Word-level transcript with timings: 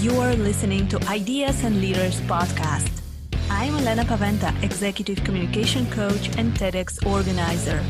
You're 0.00 0.34
listening 0.34 0.86
to 0.90 1.08
Ideas 1.08 1.64
and 1.64 1.80
Leaders 1.80 2.20
podcast. 2.20 3.02
I'm 3.50 3.74
Elena 3.78 4.04
Paweta, 4.04 4.54
Executive 4.62 5.24
Communication 5.24 5.90
Coach 5.90 6.28
and 6.38 6.54
TEDx 6.54 7.04
organizer. 7.04 7.82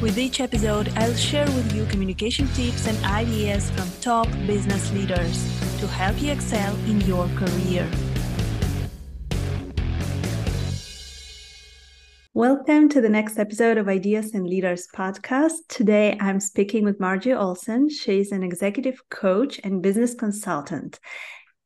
With 0.00 0.16
each 0.16 0.38
episode, 0.38 0.92
I'll 0.94 1.16
share 1.16 1.46
with 1.46 1.74
you 1.74 1.84
communication 1.86 2.46
tips 2.54 2.86
and 2.86 3.04
ideas 3.04 3.68
from 3.70 3.90
top 4.00 4.28
business 4.46 4.92
leaders 4.92 5.42
to 5.80 5.88
help 5.88 6.22
you 6.22 6.30
excel 6.30 6.72
in 6.86 7.00
your 7.00 7.26
career. 7.30 7.90
Welcome 12.32 12.90
to 12.90 13.00
the 13.00 13.08
next 13.08 13.38
episode 13.38 13.78
of 13.78 13.88
Ideas 13.88 14.34
and 14.34 14.46
Leaders 14.46 14.86
podcast. 14.94 15.66
Today 15.68 16.16
I'm 16.20 16.38
speaking 16.38 16.84
with 16.84 17.00
Margie 17.00 17.30
Oleson. 17.30 17.90
She's 17.90 18.30
an 18.30 18.44
executive 18.44 19.00
coach 19.08 19.58
and 19.64 19.82
business 19.82 20.14
consultant. 20.14 21.00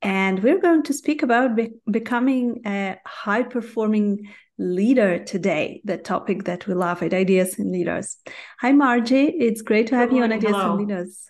And 0.01 0.41
we're 0.41 0.59
going 0.59 0.83
to 0.83 0.93
speak 0.93 1.21
about 1.21 1.55
be- 1.55 1.73
becoming 1.89 2.61
a 2.65 2.97
high 3.05 3.43
performing 3.43 4.29
leader 4.57 5.23
today, 5.23 5.81
the 5.83 5.97
topic 5.97 6.45
that 6.45 6.67
we 6.67 6.73
love 6.73 7.03
at 7.03 7.13
Ideas 7.13 7.59
and 7.59 7.71
Leaders. 7.71 8.17
Hi, 8.59 8.71
Margie. 8.71 9.27
It's 9.27 9.61
great 9.61 9.87
to 9.87 9.95
have 9.95 10.11
you 10.11 10.23
on 10.23 10.31
Ideas 10.31 10.53
Hello. 10.53 10.71
and 10.71 10.79
Leaders. 10.79 11.27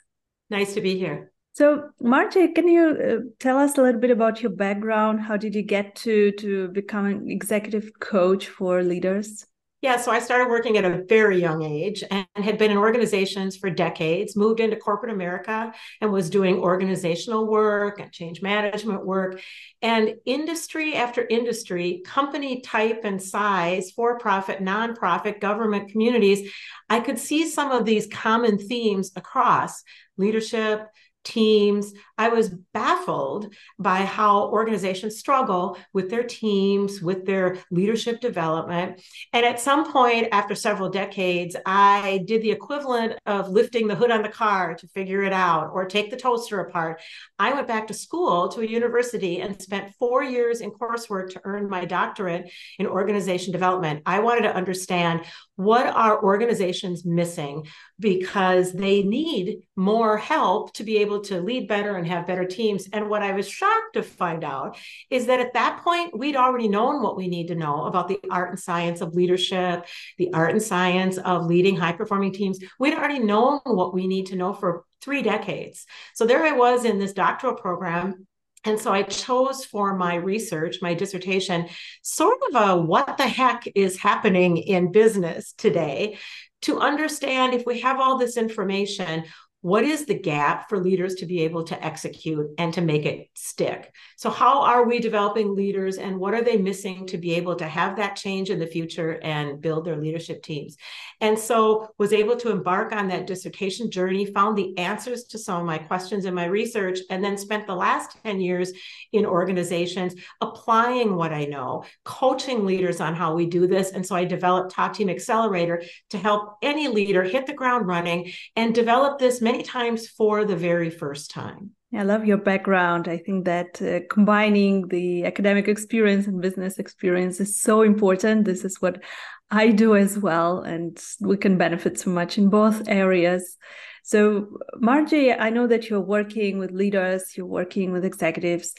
Nice 0.49 0.73
to 0.73 0.81
be 0.81 0.97
here. 0.97 1.31
So, 1.53 1.89
Margie, 1.99 2.53
can 2.53 2.67
you 2.67 2.89
uh, 2.89 3.29
tell 3.39 3.57
us 3.57 3.77
a 3.77 3.81
little 3.81 3.99
bit 3.99 4.11
about 4.11 4.41
your 4.41 4.51
background? 4.51 5.19
How 5.19 5.35
did 5.35 5.53
you 5.53 5.63
get 5.63 5.95
to 5.97 6.31
to 6.33 6.69
become 6.69 7.05
an 7.05 7.29
executive 7.29 7.91
coach 7.99 8.47
for 8.47 8.83
leaders? 8.83 9.45
Yeah, 9.81 9.97
so 9.97 10.11
I 10.11 10.19
started 10.19 10.47
working 10.47 10.77
at 10.77 10.85
a 10.85 11.03
very 11.09 11.41
young 11.41 11.63
age 11.63 12.03
and 12.11 12.27
had 12.35 12.59
been 12.59 12.69
in 12.69 12.77
organizations 12.77 13.57
for 13.57 13.71
decades, 13.71 14.35
moved 14.35 14.59
into 14.59 14.75
corporate 14.75 15.11
America 15.11 15.73
and 15.99 16.11
was 16.11 16.29
doing 16.29 16.57
organizational 16.57 17.47
work 17.47 17.99
and 17.99 18.11
change 18.11 18.43
management 18.43 19.03
work. 19.03 19.41
And 19.81 20.17
industry 20.23 20.93
after 20.93 21.25
industry, 21.27 22.03
company 22.05 22.61
type 22.61 23.01
and 23.05 23.19
size, 23.19 23.89
for 23.89 24.19
profit, 24.19 24.59
nonprofit, 24.59 25.39
government 25.39 25.91
communities, 25.91 26.51
I 26.87 26.99
could 26.99 27.17
see 27.17 27.49
some 27.49 27.71
of 27.71 27.83
these 27.83 28.05
common 28.05 28.59
themes 28.59 29.11
across 29.15 29.81
leadership, 30.15 30.85
teams. 31.23 31.93
I 32.17 32.29
was 32.29 32.49
baffled 32.73 33.53
by 33.79 33.97
how 33.97 34.49
organizations 34.49 35.17
struggle 35.17 35.77
with 35.93 36.09
their 36.09 36.23
teams, 36.23 37.01
with 37.01 37.25
their 37.25 37.57
leadership 37.71 38.21
development. 38.21 39.01
And 39.33 39.45
at 39.45 39.59
some 39.59 39.91
point, 39.91 40.27
after 40.31 40.55
several 40.55 40.89
decades, 40.89 41.55
I 41.65 42.23
did 42.25 42.41
the 42.41 42.51
equivalent 42.51 43.19
of 43.25 43.49
lifting 43.49 43.87
the 43.87 43.95
hood 43.95 44.11
on 44.11 44.21
the 44.21 44.29
car 44.29 44.75
to 44.75 44.87
figure 44.89 45.23
it 45.23 45.33
out 45.33 45.71
or 45.73 45.85
take 45.85 46.11
the 46.11 46.17
toaster 46.17 46.59
apart. 46.59 47.01
I 47.39 47.53
went 47.53 47.67
back 47.67 47.87
to 47.87 47.93
school 47.93 48.49
to 48.49 48.61
a 48.61 48.65
university 48.65 49.41
and 49.41 49.59
spent 49.61 49.93
four 49.97 50.23
years 50.23 50.61
in 50.61 50.71
coursework 50.71 51.31
to 51.31 51.41
earn 51.43 51.69
my 51.69 51.85
doctorate 51.85 52.51
in 52.79 52.87
organization 52.87 53.51
development. 53.51 54.03
I 54.05 54.19
wanted 54.19 54.43
to 54.43 54.55
understand 54.55 55.25
what 55.55 55.87
are 55.87 56.23
organizations 56.23 57.05
missing 57.05 57.67
because 57.99 58.73
they 58.73 59.03
need 59.03 59.59
more 59.75 60.17
help 60.17 60.73
to 60.73 60.83
be 60.83 60.97
able 60.97 61.10
to 61.19 61.41
lead 61.41 61.67
better 61.67 61.95
and 61.95 62.07
have 62.07 62.25
better 62.25 62.45
teams. 62.45 62.87
And 62.93 63.09
what 63.09 63.21
I 63.21 63.33
was 63.33 63.49
shocked 63.49 63.93
to 63.93 64.03
find 64.03 64.43
out 64.43 64.77
is 65.09 65.25
that 65.25 65.39
at 65.39 65.53
that 65.53 65.81
point, 65.83 66.17
we'd 66.17 66.35
already 66.35 66.67
known 66.67 67.03
what 67.03 67.17
we 67.17 67.27
need 67.27 67.47
to 67.49 67.55
know 67.55 67.85
about 67.85 68.07
the 68.07 68.19
art 68.31 68.51
and 68.51 68.59
science 68.59 69.01
of 69.01 69.13
leadership, 69.13 69.85
the 70.17 70.33
art 70.33 70.51
and 70.51 70.61
science 70.61 71.17
of 71.17 71.45
leading 71.45 71.75
high 71.75 71.91
performing 71.91 72.33
teams. 72.33 72.59
We'd 72.79 72.93
already 72.93 73.19
known 73.19 73.59
what 73.65 73.93
we 73.93 74.07
need 74.07 74.27
to 74.27 74.35
know 74.35 74.53
for 74.53 74.85
three 75.01 75.21
decades. 75.21 75.85
So 76.13 76.25
there 76.25 76.43
I 76.43 76.53
was 76.53 76.85
in 76.85 76.99
this 76.99 77.13
doctoral 77.13 77.55
program 77.55 78.27
and 78.63 78.79
so 78.79 78.93
I 78.93 79.03
chose 79.03 79.65
for 79.65 79.95
my 79.95 80.15
research, 80.15 80.77
my 80.81 80.93
dissertation, 80.93 81.67
sort 82.03 82.37
of 82.49 82.69
a 82.69 82.81
what 82.81 83.17
the 83.17 83.27
heck 83.27 83.63
is 83.73 83.97
happening 83.97 84.57
in 84.57 84.91
business 84.91 85.53
today 85.53 86.19
to 86.63 86.79
understand 86.79 87.55
if 87.55 87.65
we 87.65 87.79
have 87.79 87.99
all 87.99 88.19
this 88.19 88.37
information, 88.37 89.23
what 89.61 89.83
is 89.83 90.05
the 90.05 90.17
gap 90.17 90.69
for 90.69 90.79
leaders 90.79 91.15
to 91.15 91.25
be 91.25 91.41
able 91.41 91.63
to 91.63 91.85
execute 91.85 92.47
and 92.57 92.73
to 92.73 92.81
make 92.81 93.05
it 93.05 93.29
stick? 93.35 93.93
So 94.17 94.31
how 94.31 94.61
are 94.63 94.85
we 94.85 94.99
developing 94.99 95.55
leaders 95.55 95.97
and 95.97 96.19
what 96.19 96.33
are 96.33 96.43
they 96.43 96.57
missing 96.57 97.05
to 97.07 97.17
be 97.17 97.35
able 97.35 97.55
to 97.57 97.67
have 97.67 97.97
that 97.97 98.15
change 98.15 98.49
in 98.49 98.57
the 98.57 98.65
future 98.65 99.19
and 99.21 99.61
build 99.61 99.85
their 99.85 99.97
leadership 99.97 100.41
teams? 100.41 100.77
And 101.21 101.37
so 101.37 101.89
was 101.99 102.11
able 102.11 102.35
to 102.37 102.49
embark 102.49 102.91
on 102.91 103.07
that 103.09 103.27
dissertation 103.27 103.91
journey 103.91 104.25
found 104.25 104.57
the 104.57 104.75
answers 104.79 105.25
to 105.25 105.37
some 105.37 105.59
of 105.59 105.65
my 105.65 105.77
questions 105.77 106.25
in 106.25 106.33
my 106.33 106.45
research 106.45 106.99
and 107.11 107.23
then 107.23 107.37
spent 107.37 107.67
the 107.67 107.75
last 107.75 108.17
10 108.23 108.41
years 108.41 108.73
in 109.11 109.25
organizations 109.25 110.15
applying 110.39 111.15
what 111.15 111.33
i 111.33 111.45
know 111.45 111.83
coaching 112.03 112.65
leaders 112.65 112.99
on 113.01 113.13
how 113.13 113.35
we 113.35 113.45
do 113.45 113.67
this. 113.67 113.91
And 113.91 114.05
so 114.05 114.15
i 114.15 114.25
developed 114.25 114.71
top 114.71 114.95
team 114.95 115.09
accelerator 115.09 115.83
to 116.09 116.17
help 116.17 116.57
any 116.61 116.87
leader 116.87 117.23
hit 117.23 117.45
the 117.45 117.53
ground 117.53 117.87
running 117.87 118.31
and 118.55 118.73
develop 118.73 119.19
this 119.19 119.41
many 119.51 119.63
times 119.63 120.07
for 120.07 120.45
the 120.45 120.55
very 120.55 120.89
first 120.89 121.31
time. 121.31 121.71
I 121.93 122.03
love 122.03 122.25
your 122.25 122.37
background. 122.37 123.07
I 123.09 123.17
think 123.17 123.45
that 123.45 123.81
uh, 123.81 123.99
combining 124.09 124.87
the 124.87 125.25
academic 125.25 125.67
experience 125.67 126.25
and 126.25 126.41
business 126.41 126.79
experience 126.79 127.41
is 127.41 127.59
so 127.59 127.81
important. 127.81 128.45
This 128.45 128.63
is 128.63 128.81
what 128.81 129.03
I 129.49 129.71
do 129.71 129.97
as 129.97 130.17
well, 130.17 130.61
and 130.61 130.97
we 131.19 131.35
can 131.35 131.57
benefit 131.57 131.99
so 131.99 132.09
much 132.09 132.37
in 132.37 132.49
both 132.49 132.87
areas. 132.87 133.57
So, 134.03 134.57
Margie, 134.79 135.33
I 135.33 135.49
know 135.49 135.67
that 135.67 135.89
you're 135.89 135.99
working 136.17 136.57
with 136.57 136.71
leaders, 136.71 137.35
you're 137.35 137.45
working 137.45 137.91
with 137.91 138.05
executives. 138.05 138.73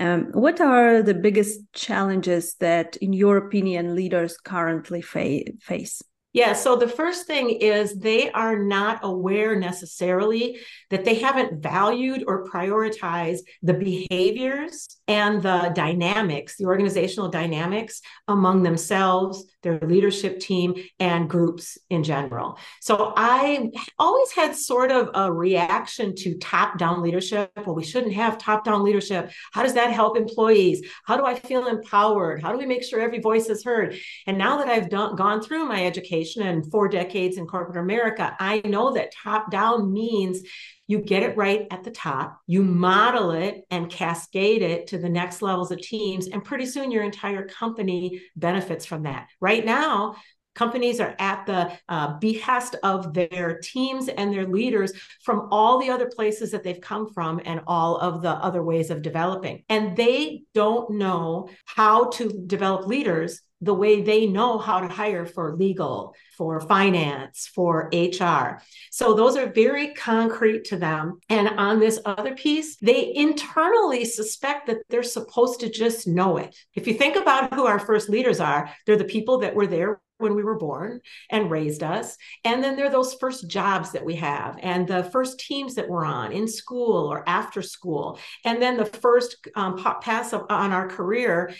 Um, 0.00 0.32
what 0.32 0.60
are 0.60 1.02
the 1.02 1.14
biggest 1.14 1.60
challenges 1.72 2.56
that, 2.56 2.96
in 2.96 3.12
your 3.12 3.36
opinion, 3.36 3.94
leaders 3.94 4.36
currently 4.36 5.02
fa 5.02 5.44
face? 5.60 6.02
Yeah, 6.36 6.52
so 6.52 6.76
the 6.76 6.86
first 6.86 7.26
thing 7.26 7.48
is 7.48 7.94
they 7.94 8.30
are 8.30 8.58
not 8.58 9.00
aware 9.02 9.56
necessarily 9.58 10.58
that 10.90 11.02
they 11.02 11.14
haven't 11.14 11.62
valued 11.62 12.24
or 12.26 12.44
prioritized 12.44 13.38
the 13.62 13.72
behaviors 13.72 14.86
and 15.08 15.40
the 15.40 15.72
dynamics, 15.74 16.56
the 16.58 16.66
organizational 16.66 17.30
dynamics 17.30 18.02
among 18.28 18.64
themselves, 18.64 19.46
their 19.62 19.80
leadership 19.80 20.38
team, 20.38 20.74
and 21.00 21.30
groups 21.30 21.78
in 21.88 22.04
general. 22.04 22.58
So 22.82 23.14
I 23.16 23.70
always 23.98 24.30
had 24.32 24.54
sort 24.54 24.90
of 24.92 25.08
a 25.14 25.32
reaction 25.32 26.14
to 26.16 26.36
top 26.36 26.76
down 26.76 27.00
leadership. 27.00 27.50
Well, 27.64 27.74
we 27.74 27.82
shouldn't 27.82 28.12
have 28.12 28.36
top 28.36 28.62
down 28.62 28.84
leadership. 28.84 29.32
How 29.54 29.62
does 29.62 29.74
that 29.74 29.90
help 29.90 30.18
employees? 30.18 30.86
How 31.06 31.16
do 31.16 31.24
I 31.24 31.34
feel 31.34 31.66
empowered? 31.66 32.42
How 32.42 32.52
do 32.52 32.58
we 32.58 32.66
make 32.66 32.84
sure 32.84 33.00
every 33.00 33.20
voice 33.20 33.48
is 33.48 33.64
heard? 33.64 33.96
And 34.26 34.36
now 34.36 34.58
that 34.58 34.68
I've 34.68 34.90
done, 34.90 35.16
gone 35.16 35.40
through 35.40 35.64
my 35.64 35.86
education 35.86 36.25
and 36.34 36.70
four 36.70 36.88
decades 36.88 37.36
in 37.36 37.46
corporate 37.46 37.76
America, 37.76 38.34
I 38.40 38.62
know 38.64 38.92
that 38.94 39.12
top 39.22 39.50
down 39.50 39.92
means 39.92 40.42
you 40.88 41.00
get 41.00 41.22
it 41.22 41.36
right 41.36 41.66
at 41.70 41.84
the 41.84 41.90
top, 41.90 42.40
you 42.46 42.62
model 42.62 43.32
it 43.32 43.64
and 43.70 43.90
cascade 43.90 44.62
it 44.62 44.86
to 44.88 44.98
the 44.98 45.08
next 45.08 45.42
levels 45.42 45.70
of 45.70 45.80
teams, 45.80 46.28
and 46.28 46.44
pretty 46.44 46.66
soon 46.66 46.90
your 46.90 47.02
entire 47.02 47.46
company 47.46 48.22
benefits 48.36 48.86
from 48.86 49.02
that. 49.02 49.26
Right 49.40 49.64
now, 49.64 50.16
companies 50.54 51.00
are 51.00 51.14
at 51.18 51.46
the 51.46 51.70
uh, 51.88 52.18
behest 52.18 52.76
of 52.82 53.14
their 53.14 53.60
teams 53.62 54.08
and 54.08 54.32
their 54.32 54.46
leaders 54.46 54.92
from 55.22 55.48
all 55.50 55.78
the 55.78 55.90
other 55.90 56.08
places 56.08 56.50
that 56.50 56.64
they've 56.64 56.80
come 56.80 57.12
from 57.12 57.40
and 57.44 57.60
all 57.66 57.98
of 57.98 58.22
the 58.22 58.30
other 58.30 58.62
ways 58.62 58.90
of 58.90 59.02
developing. 59.02 59.62
And 59.68 59.96
they 59.96 60.42
don't 60.54 60.92
know 60.92 61.50
how 61.66 62.08
to 62.10 62.28
develop 62.46 62.86
leaders 62.86 63.42
the 63.60 63.74
way 63.74 64.02
they 64.02 64.26
know 64.26 64.58
how 64.58 64.80
to 64.80 64.88
hire 64.88 65.24
for 65.24 65.56
legal, 65.56 66.14
for 66.36 66.60
finance, 66.60 67.50
for 67.54 67.90
HR. 67.92 68.60
So 68.90 69.14
those 69.14 69.36
are 69.36 69.52
very 69.52 69.94
concrete 69.94 70.64
to 70.66 70.76
them. 70.76 71.18
And 71.28 71.48
on 71.48 71.80
this 71.80 71.98
other 72.04 72.34
piece, 72.34 72.76
they 72.76 73.14
internally 73.14 74.04
suspect 74.04 74.66
that 74.66 74.78
they're 74.90 75.02
supposed 75.02 75.60
to 75.60 75.70
just 75.70 76.06
know 76.06 76.36
it. 76.36 76.54
If 76.74 76.86
you 76.86 76.94
think 76.94 77.16
about 77.16 77.54
who 77.54 77.66
our 77.66 77.78
first 77.78 78.08
leaders 78.08 78.40
are, 78.40 78.70
they're 78.84 78.96
the 78.96 79.04
people 79.04 79.38
that 79.38 79.54
were 79.54 79.66
there 79.66 80.00
when 80.18 80.34
we 80.34 80.42
were 80.42 80.58
born 80.58 81.00
and 81.30 81.50
raised 81.50 81.82
us. 81.82 82.16
And 82.44 82.62
then 82.62 82.76
there 82.76 82.86
are 82.86 82.90
those 82.90 83.14
first 83.14 83.48
jobs 83.48 83.92
that 83.92 84.04
we 84.04 84.16
have 84.16 84.58
and 84.62 84.86
the 84.86 85.04
first 85.04 85.38
teams 85.38 85.74
that 85.74 85.88
we're 85.88 86.04
on 86.04 86.32
in 86.32 86.48
school 86.48 87.06
or 87.06 87.28
after 87.28 87.62
school. 87.62 88.18
And 88.44 88.60
then 88.60 88.76
the 88.76 88.86
first 88.86 89.46
um, 89.54 89.76
pass 90.00 90.32
on 90.32 90.72
our 90.72 90.88
career 90.88 91.54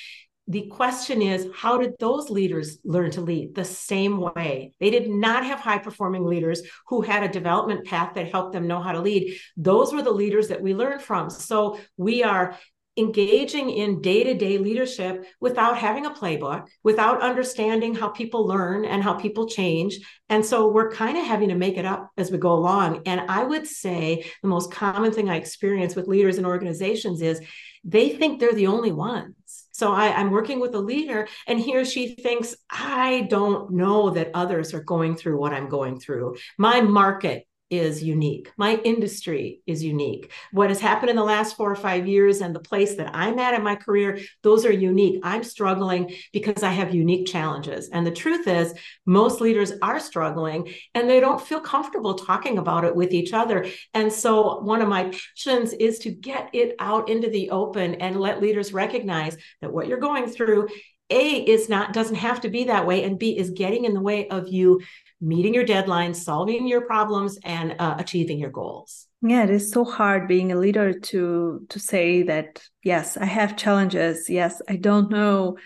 the 0.49 0.67
question 0.69 1.23
is 1.23 1.49
how 1.55 1.79
did 1.79 1.95
those 1.99 2.31
leaders 2.31 2.79
learn 2.85 3.11
to 3.11 3.21
lead 3.21 3.55
the 3.55 3.65
same 3.65 4.21
way 4.21 4.73
they 4.81 4.91
did 4.91 5.09
not 5.09 5.45
have 5.45 5.61
high 5.61 5.79
performing 5.79 6.25
leaders 6.25 6.63
who 6.89 7.01
had 7.01 7.23
a 7.23 7.29
development 7.29 7.85
path 7.87 8.15
that 8.15 8.31
helped 8.31 8.53
them 8.53 8.67
know 8.67 8.81
how 8.81 8.93
to 8.93 9.01
lead 9.01 9.37
those 9.57 9.93
were 9.93 10.03
the 10.03 10.11
leaders 10.11 10.49
that 10.49 10.63
we 10.63 10.75
learned 10.75 11.03
from 11.03 11.31
so 11.31 11.79
we 11.97 12.23
are 12.23 12.57
engaging 12.97 13.71
in 13.71 14.01
day 14.01 14.25
to 14.25 14.35
day 14.35 14.59
leadership 14.59 15.27
without 15.41 15.77
having 15.77 16.07
a 16.07 16.11
playbook, 16.11 16.67
without 16.83 17.21
understanding 17.21 17.95
how 17.95 18.09
people 18.09 18.47
learn 18.47 18.85
and 18.85 19.03
how 19.03 19.15
people 19.15 19.47
change. 19.47 19.99
And 20.29 20.45
so 20.45 20.69
we're 20.69 20.91
kind 20.91 21.19
of 21.19 21.25
having 21.25 21.51
to 21.51 21.55
make 21.55 21.77
it 21.77 21.85
up 21.85 22.11
as 22.17 22.31
we 22.31 22.39
go 22.39 22.53
along. 22.53 23.03
And 23.07 23.21
I 23.29 23.45
would 23.45 23.67
say 23.67 24.25
the 24.43 24.49
most 24.49 24.73
common 24.73 25.13
thing 25.13 25.29
I 25.29 25.37
experience 25.37 25.95
with 25.95 26.09
leaders 26.09 26.39
and 26.39 26.47
organizations 26.47 27.21
is 27.21 27.41
they 27.85 28.09
think 28.11 28.41
they're 28.41 28.55
the 28.55 28.69
only 28.69 28.93
ones. 28.93 29.36
So 29.77 29.93
I, 29.93 30.07
am 30.19 30.31
working 30.31 30.59
with 30.59 30.75
a 30.75 30.79
leader, 30.79 31.29
and 31.47 31.61
he 31.61 31.77
or 31.77 31.85
she 31.85 32.15
thinks, 32.15 32.57
I 32.71 33.27
don't 33.29 33.73
know 33.73 34.09
that 34.09 34.31
others 34.33 34.73
are 34.73 34.83
going 34.83 35.17
through 35.17 35.39
what 35.39 35.53
I'm 35.53 35.69
going 35.69 36.01
through. 36.01 36.37
My 36.57 36.81
market 36.81 37.47
is 37.71 38.03
unique. 38.03 38.53
My 38.57 38.77
industry 38.85 39.61
is 39.67 39.83
unique. 39.83 40.31
What 40.53 40.71
has 40.71 40.81
happened 40.81 41.11
in 41.11 41.17
the 41.17 41.25
last 41.25 41.57
four 41.57 41.71
or 41.71 41.77
five 41.77 42.07
years 42.07 42.41
and 42.41 42.55
the 42.55 42.61
place 42.61 42.95
that 42.95 43.11
I'm 43.15 43.39
at 43.39 43.55
in 43.55 43.63
my 43.63 43.75
career, 43.75 44.21
those 44.43 44.65
are 44.65 44.73
unique. 44.73 45.21
I'm 45.23 45.43
struggling 45.43 46.15
because 46.33 46.63
I 46.63 46.71
have 46.71 46.95
unique 46.95 47.27
challenges. 47.27 47.89
And 47.89 48.07
the 48.07 48.13
truth 48.13 48.47
is, 48.47 48.75
most 49.05 49.41
leaders 49.41 49.73
are 49.83 49.99
struggling 49.99 50.73
and 50.95 51.11
they 51.11 51.21
don't 51.21 51.41
feel 51.41 51.61
comfortable 51.61 52.15
talking 52.15 52.59
about 52.59 52.85
it 52.85 52.95
with 52.95 53.13
each 53.13 53.33
other. 53.33 53.67
And 53.95 54.13
so, 54.13 54.61
one 54.61 54.83
of 54.83 54.89
my 54.89 55.05
passions 55.05 55.73
is 55.73 55.99
to 56.01 56.11
get 56.11 56.51
it 56.53 56.77
out 56.79 57.09
into 57.09 57.29
the 57.29 57.51
open 57.51 57.97
and 57.97 58.21
let 58.21 58.41
leaders 58.41 58.73
recognize 58.73 59.37
that 59.61 59.73
what 59.73 59.89
you're 59.89 59.99
going 59.99 60.29
through 60.29 60.69
a 61.11 61.37
is 61.41 61.69
not 61.69 61.93
doesn't 61.93 62.17
have 62.17 62.41
to 62.41 62.49
be 62.49 62.65
that 62.65 62.87
way 62.87 63.05
and 63.05 63.19
b 63.19 63.39
is 63.39 63.51
getting 63.51 63.85
in 63.85 63.95
the 63.95 64.01
way 64.01 64.29
of 64.29 64.49
you 64.49 64.81
meeting 65.21 65.55
your 65.55 65.65
deadlines, 65.65 66.17
solving 66.17 66.67
your 66.67 66.83
problems, 66.83 67.39
and 67.45 67.75
uh, 67.79 67.97
achieving 67.99 68.39
your 68.39 68.51
goals. 68.51 69.07
Yeah, 69.23 69.45
it 69.45 69.51
is 69.51 69.71
so 69.71 69.85
hard 69.85 70.29
being 70.29 70.53
a 70.53 70.57
leader 70.57 70.93
to 70.93 71.67
to 71.69 71.79
say 71.79 72.23
that 72.25 72.63
yes, 72.83 73.17
I 73.17 73.25
have 73.25 73.57
challenges. 73.57 74.29
Yes, 74.29 74.61
I 74.69 74.77
don't 74.77 75.11
know 75.11 75.57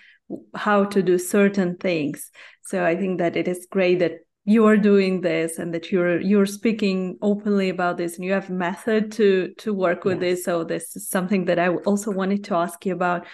how 0.54 0.84
to 0.84 1.02
do 1.02 1.18
certain 1.18 1.76
things. 1.76 2.30
So 2.62 2.84
I 2.84 2.94
think 2.94 3.18
that 3.18 3.36
it 3.36 3.48
is 3.48 3.66
great 3.70 3.98
that 3.98 4.18
you 4.44 4.64
are 4.66 4.76
doing 4.76 5.20
this 5.20 5.58
and 5.58 5.74
that 5.74 5.92
you're 5.92 6.20
you're 6.20 6.46
speaking 6.46 7.18
openly 7.20 7.68
about 7.68 7.98
this 7.98 8.16
and 8.16 8.24
you 8.24 8.32
have 8.32 8.48
method 8.48 9.12
to 9.12 9.52
to 9.58 9.74
work 9.74 10.04
with 10.04 10.22
yes. 10.22 10.36
this 10.36 10.44
so 10.44 10.64
this 10.64 10.96
is 10.96 11.10
something 11.10 11.44
that 11.44 11.58
i 11.58 11.68
also 11.68 12.10
wanted 12.10 12.42
to 12.42 12.54
ask 12.54 12.86
you 12.86 12.94
about 12.94 13.26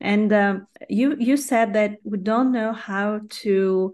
and 0.00 0.32
um, 0.32 0.66
you 0.88 1.16
you 1.18 1.36
said 1.36 1.72
that 1.74 1.96
we 2.04 2.18
don't 2.18 2.52
know 2.52 2.72
how 2.72 3.20
to 3.42 3.92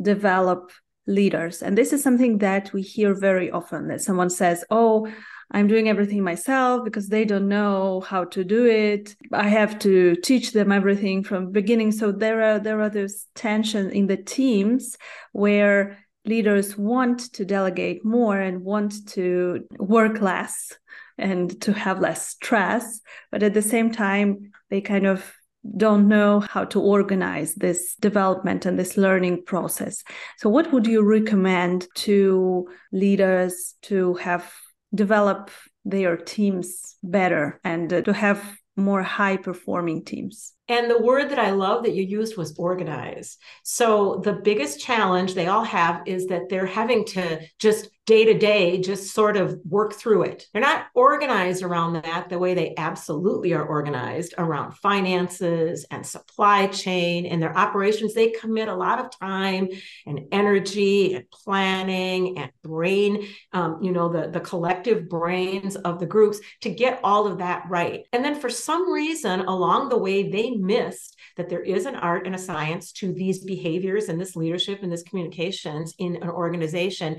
develop 0.00 0.72
leaders. 1.06 1.62
And 1.62 1.76
this 1.76 1.92
is 1.92 2.02
something 2.02 2.38
that 2.38 2.72
we 2.72 2.82
hear 2.82 3.14
very 3.14 3.50
often 3.50 3.88
that 3.88 4.00
someone 4.00 4.30
says, 4.30 4.64
Oh, 4.70 5.08
I'm 5.50 5.68
doing 5.68 5.88
everything 5.88 6.22
myself 6.22 6.84
because 6.84 7.08
they 7.08 7.24
don't 7.24 7.48
know 7.48 8.00
how 8.00 8.24
to 8.24 8.42
do 8.42 8.66
it. 8.66 9.14
I 9.32 9.48
have 9.48 9.78
to 9.80 10.16
teach 10.16 10.52
them 10.52 10.72
everything 10.72 11.22
from 11.22 11.52
beginning. 11.52 11.92
So 11.92 12.10
there 12.10 12.42
are 12.42 12.58
there 12.58 12.80
are 12.80 12.90
those 12.90 13.26
tension 13.34 13.90
in 13.90 14.06
the 14.06 14.16
teams 14.16 14.96
where 15.32 15.98
leaders 16.24 16.76
want 16.78 17.32
to 17.34 17.44
delegate 17.44 18.04
more 18.04 18.40
and 18.40 18.64
want 18.64 19.06
to 19.08 19.66
work 19.78 20.22
less 20.22 20.72
and 21.18 21.60
to 21.60 21.72
have 21.72 22.00
less 22.00 22.28
stress, 22.28 23.00
but 23.30 23.42
at 23.42 23.54
the 23.54 23.62
same 23.62 23.92
time 23.92 24.50
they 24.70 24.80
kind 24.80 25.06
of 25.06 25.32
don't 25.76 26.08
know 26.08 26.40
how 26.40 26.64
to 26.66 26.80
organize 26.80 27.54
this 27.54 27.94
development 27.96 28.66
and 28.66 28.78
this 28.78 28.96
learning 28.96 29.44
process. 29.44 30.02
So, 30.38 30.48
what 30.48 30.72
would 30.72 30.86
you 30.86 31.02
recommend 31.02 31.86
to 31.96 32.68
leaders 32.92 33.74
to 33.82 34.14
have 34.14 34.52
develop 34.94 35.50
their 35.84 36.16
teams 36.16 36.96
better 37.02 37.60
and 37.64 37.92
uh, 37.92 38.02
to 38.02 38.12
have 38.12 38.58
more 38.76 39.02
high 39.02 39.36
performing 39.36 40.04
teams? 40.04 40.52
And 40.68 40.90
the 40.90 41.00
word 41.00 41.30
that 41.30 41.38
I 41.38 41.50
love 41.50 41.84
that 41.84 41.94
you 41.94 42.02
used 42.02 42.36
was 42.36 42.58
organize. 42.58 43.36
So 43.62 44.20
the 44.24 44.32
biggest 44.32 44.80
challenge 44.80 45.34
they 45.34 45.46
all 45.46 45.64
have 45.64 46.02
is 46.06 46.26
that 46.26 46.48
they're 46.48 46.66
having 46.66 47.04
to 47.06 47.40
just 47.58 47.88
day 48.06 48.26
to 48.26 48.34
day 48.34 48.78
just 48.80 49.14
sort 49.14 49.36
of 49.36 49.58
work 49.64 49.94
through 49.94 50.24
it. 50.24 50.46
They're 50.52 50.60
not 50.60 50.86
organized 50.94 51.62
around 51.62 51.94
that 51.94 52.28
the 52.28 52.38
way 52.38 52.52
they 52.52 52.74
absolutely 52.76 53.54
are 53.54 53.64
organized 53.64 54.34
around 54.36 54.72
finances 54.72 55.86
and 55.90 56.04
supply 56.04 56.66
chain 56.66 57.24
and 57.24 57.42
their 57.42 57.56
operations. 57.56 58.12
They 58.12 58.30
commit 58.30 58.68
a 58.68 58.74
lot 58.74 58.98
of 58.98 59.18
time 59.18 59.68
and 60.06 60.26
energy 60.32 61.14
and 61.14 61.30
planning 61.30 62.36
and 62.36 62.50
brain, 62.62 63.26
um, 63.52 63.78
you 63.82 63.90
know, 63.90 64.10
the, 64.10 64.28
the 64.28 64.40
collective 64.40 65.08
brains 65.08 65.76
of 65.76 65.98
the 65.98 66.06
groups 66.06 66.40
to 66.60 66.70
get 66.70 67.00
all 67.02 67.26
of 67.26 67.38
that 67.38 67.64
right. 67.70 68.06
And 68.12 68.22
then 68.22 68.34
for 68.34 68.50
some 68.50 68.92
reason 68.92 69.40
along 69.40 69.88
the 69.88 69.98
way, 69.98 70.30
they 70.30 70.50
missed 70.50 71.16
that 71.38 71.48
there 71.48 71.62
is 71.62 71.86
an 71.86 71.96
art 71.96 72.26
and 72.26 72.34
a 72.34 72.38
science 72.38 72.92
to 72.92 73.12
these 73.12 73.42
behaviors 73.44 74.10
and 74.10 74.20
this 74.20 74.36
leadership 74.36 74.82
and 74.82 74.92
this 74.92 75.02
communications 75.02 75.94
in 75.98 76.16
an 76.16 76.28
organization 76.28 77.16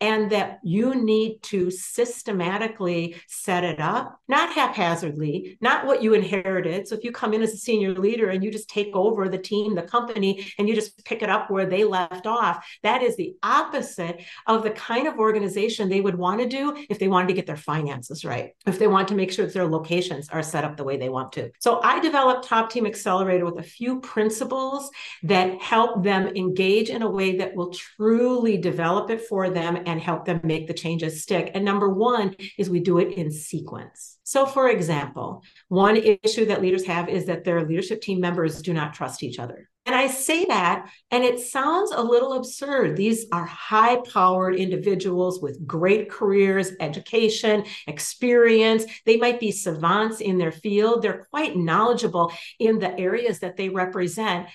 and 0.00 0.30
that 0.30 0.58
you 0.62 0.94
need 0.94 1.42
to 1.42 1.70
systematically 1.70 3.16
set 3.28 3.64
it 3.64 3.80
up, 3.80 4.20
not 4.28 4.52
haphazardly, 4.52 5.56
not 5.60 5.86
what 5.86 6.02
you 6.02 6.12
inherited. 6.12 6.86
So 6.86 6.94
if 6.94 7.04
you 7.04 7.12
come 7.12 7.32
in 7.32 7.42
as 7.42 7.54
a 7.54 7.56
senior 7.56 7.94
leader 7.94 8.28
and 8.28 8.44
you 8.44 8.50
just 8.50 8.68
take 8.68 8.94
over 8.94 9.28
the 9.28 9.38
team, 9.38 9.74
the 9.74 9.82
company, 9.82 10.52
and 10.58 10.68
you 10.68 10.74
just 10.74 11.02
pick 11.04 11.22
it 11.22 11.30
up 11.30 11.50
where 11.50 11.66
they 11.66 11.84
left 11.84 12.26
off, 12.26 12.66
that 12.82 13.02
is 13.02 13.16
the 13.16 13.36
opposite 13.42 14.22
of 14.46 14.62
the 14.62 14.70
kind 14.70 15.06
of 15.06 15.18
organization 15.18 15.88
they 15.88 16.02
would 16.02 16.16
want 16.16 16.40
to 16.40 16.48
do 16.48 16.76
if 16.90 16.98
they 16.98 17.08
wanted 17.08 17.28
to 17.28 17.34
get 17.34 17.46
their 17.46 17.56
finances 17.56 18.24
right, 18.24 18.50
if 18.66 18.78
they 18.78 18.88
want 18.88 19.08
to 19.08 19.14
make 19.14 19.32
sure 19.32 19.46
that 19.46 19.54
their 19.54 19.66
locations 19.66 20.28
are 20.28 20.42
set 20.42 20.64
up 20.64 20.76
the 20.76 20.84
way 20.84 20.98
they 20.98 21.08
want 21.08 21.32
to. 21.32 21.50
So 21.60 21.80
I 21.82 22.00
developed 22.00 22.46
Top 22.46 22.70
Team 22.70 22.86
Accelerator 22.86 23.46
with 23.46 23.58
a 23.58 23.62
few 23.62 24.00
principles 24.00 24.90
that 25.22 25.60
help 25.62 26.02
them 26.04 26.28
engage 26.36 26.90
in 26.90 27.00
a 27.00 27.10
way 27.10 27.36
that 27.36 27.56
will 27.56 27.70
truly 27.70 28.58
develop 28.58 29.10
it 29.10 29.22
for 29.22 29.48
them 29.48 29.84
and 29.86 30.00
help 30.00 30.24
them 30.24 30.40
make 30.42 30.66
the 30.66 30.74
changes 30.74 31.22
stick. 31.22 31.52
And 31.54 31.64
number 31.64 31.88
one 31.88 32.34
is 32.58 32.68
we 32.68 32.80
do 32.80 32.98
it 32.98 33.14
in 33.14 33.30
sequence. 33.30 34.18
So, 34.24 34.44
for 34.44 34.68
example, 34.68 35.42
one 35.68 35.96
issue 35.96 36.46
that 36.46 36.60
leaders 36.60 36.84
have 36.86 37.08
is 37.08 37.26
that 37.26 37.44
their 37.44 37.64
leadership 37.64 38.02
team 38.02 38.20
members 38.20 38.60
do 38.60 38.74
not 38.74 38.92
trust 38.92 39.22
each 39.22 39.38
other. 39.38 39.68
And 39.86 39.94
I 39.94 40.08
say 40.08 40.44
that, 40.46 40.90
and 41.12 41.22
it 41.22 41.38
sounds 41.38 41.92
a 41.92 42.02
little 42.02 42.32
absurd. 42.32 42.96
These 42.96 43.26
are 43.30 43.44
high 43.44 43.98
powered 44.12 44.56
individuals 44.56 45.40
with 45.40 45.64
great 45.64 46.10
careers, 46.10 46.72
education, 46.80 47.64
experience. 47.86 48.84
They 49.04 49.16
might 49.16 49.38
be 49.38 49.52
savants 49.52 50.20
in 50.20 50.38
their 50.38 50.50
field, 50.50 51.02
they're 51.02 51.24
quite 51.30 51.56
knowledgeable 51.56 52.32
in 52.58 52.80
the 52.80 52.98
areas 52.98 53.38
that 53.40 53.56
they 53.56 53.68
represent. 53.68 54.48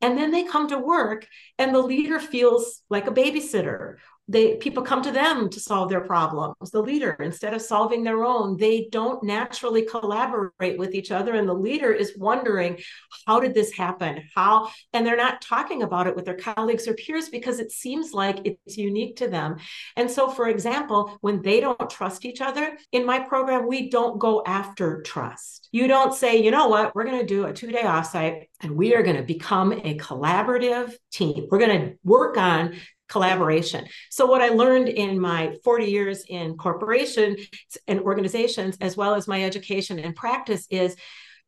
And 0.00 0.16
then 0.16 0.30
they 0.30 0.44
come 0.44 0.68
to 0.68 0.78
work, 0.78 1.26
and 1.58 1.74
the 1.74 1.80
leader 1.80 2.20
feels 2.20 2.82
like 2.88 3.08
a 3.08 3.12
babysitter 3.12 3.96
they 4.28 4.56
people 4.56 4.82
come 4.82 5.02
to 5.02 5.10
them 5.10 5.48
to 5.50 5.60
solve 5.60 5.88
their 5.88 6.00
problems. 6.00 6.70
The 6.70 6.82
leader 6.82 7.16
instead 7.20 7.54
of 7.54 7.62
solving 7.62 8.02
their 8.02 8.24
own 8.24 8.56
they 8.56 8.88
don't 8.90 9.22
naturally 9.22 9.82
collaborate 9.82 10.78
with 10.78 10.94
each 10.94 11.10
other 11.10 11.34
and 11.34 11.48
the 11.48 11.54
leader 11.54 11.92
is 11.92 12.14
wondering 12.16 12.78
how 13.26 13.40
did 13.40 13.54
this 13.54 13.72
happen? 13.72 14.22
How? 14.34 14.70
And 14.92 15.06
they're 15.06 15.16
not 15.16 15.40
talking 15.40 15.82
about 15.82 16.06
it 16.06 16.16
with 16.16 16.24
their 16.24 16.36
colleagues 16.36 16.88
or 16.88 16.94
peers 16.94 17.28
because 17.28 17.60
it 17.60 17.70
seems 17.70 18.12
like 18.12 18.40
it's 18.44 18.76
unique 18.76 19.16
to 19.16 19.28
them. 19.28 19.56
And 19.96 20.10
so 20.10 20.28
for 20.28 20.48
example 20.48 21.16
when 21.20 21.42
they 21.42 21.60
don't 21.60 21.90
trust 21.90 22.24
each 22.24 22.40
other 22.40 22.76
in 22.92 23.06
my 23.06 23.20
program 23.20 23.68
we 23.68 23.90
don't 23.90 24.18
go 24.18 24.42
after 24.44 25.02
trust. 25.02 25.68
You 25.70 25.86
don't 25.86 26.14
say 26.14 26.42
you 26.42 26.50
know 26.50 26.68
what? 26.68 26.94
We're 26.94 27.04
going 27.04 27.20
to 27.20 27.26
do 27.26 27.46
a 27.46 27.52
two 27.52 27.70
day 27.70 27.82
offsite 27.82 28.46
and 28.60 28.76
we 28.76 28.94
are 28.94 29.02
going 29.02 29.16
to 29.16 29.22
become 29.22 29.72
a 29.72 29.96
collaborative 29.98 30.94
team. 31.12 31.46
We're 31.50 31.58
going 31.58 31.80
to 31.80 31.98
work 32.02 32.36
on 32.36 32.76
collaboration. 33.08 33.86
So, 34.10 34.26
what 34.26 34.42
I 34.42 34.48
learned 34.48 34.88
in 34.88 35.18
my 35.18 35.56
40 35.64 35.86
years 35.86 36.24
in 36.28 36.56
corporations 36.56 37.40
and 37.86 38.00
organizations, 38.00 38.76
as 38.80 38.96
well 38.96 39.14
as 39.14 39.28
my 39.28 39.44
education 39.44 39.98
and 39.98 40.14
practice, 40.14 40.66
is 40.70 40.96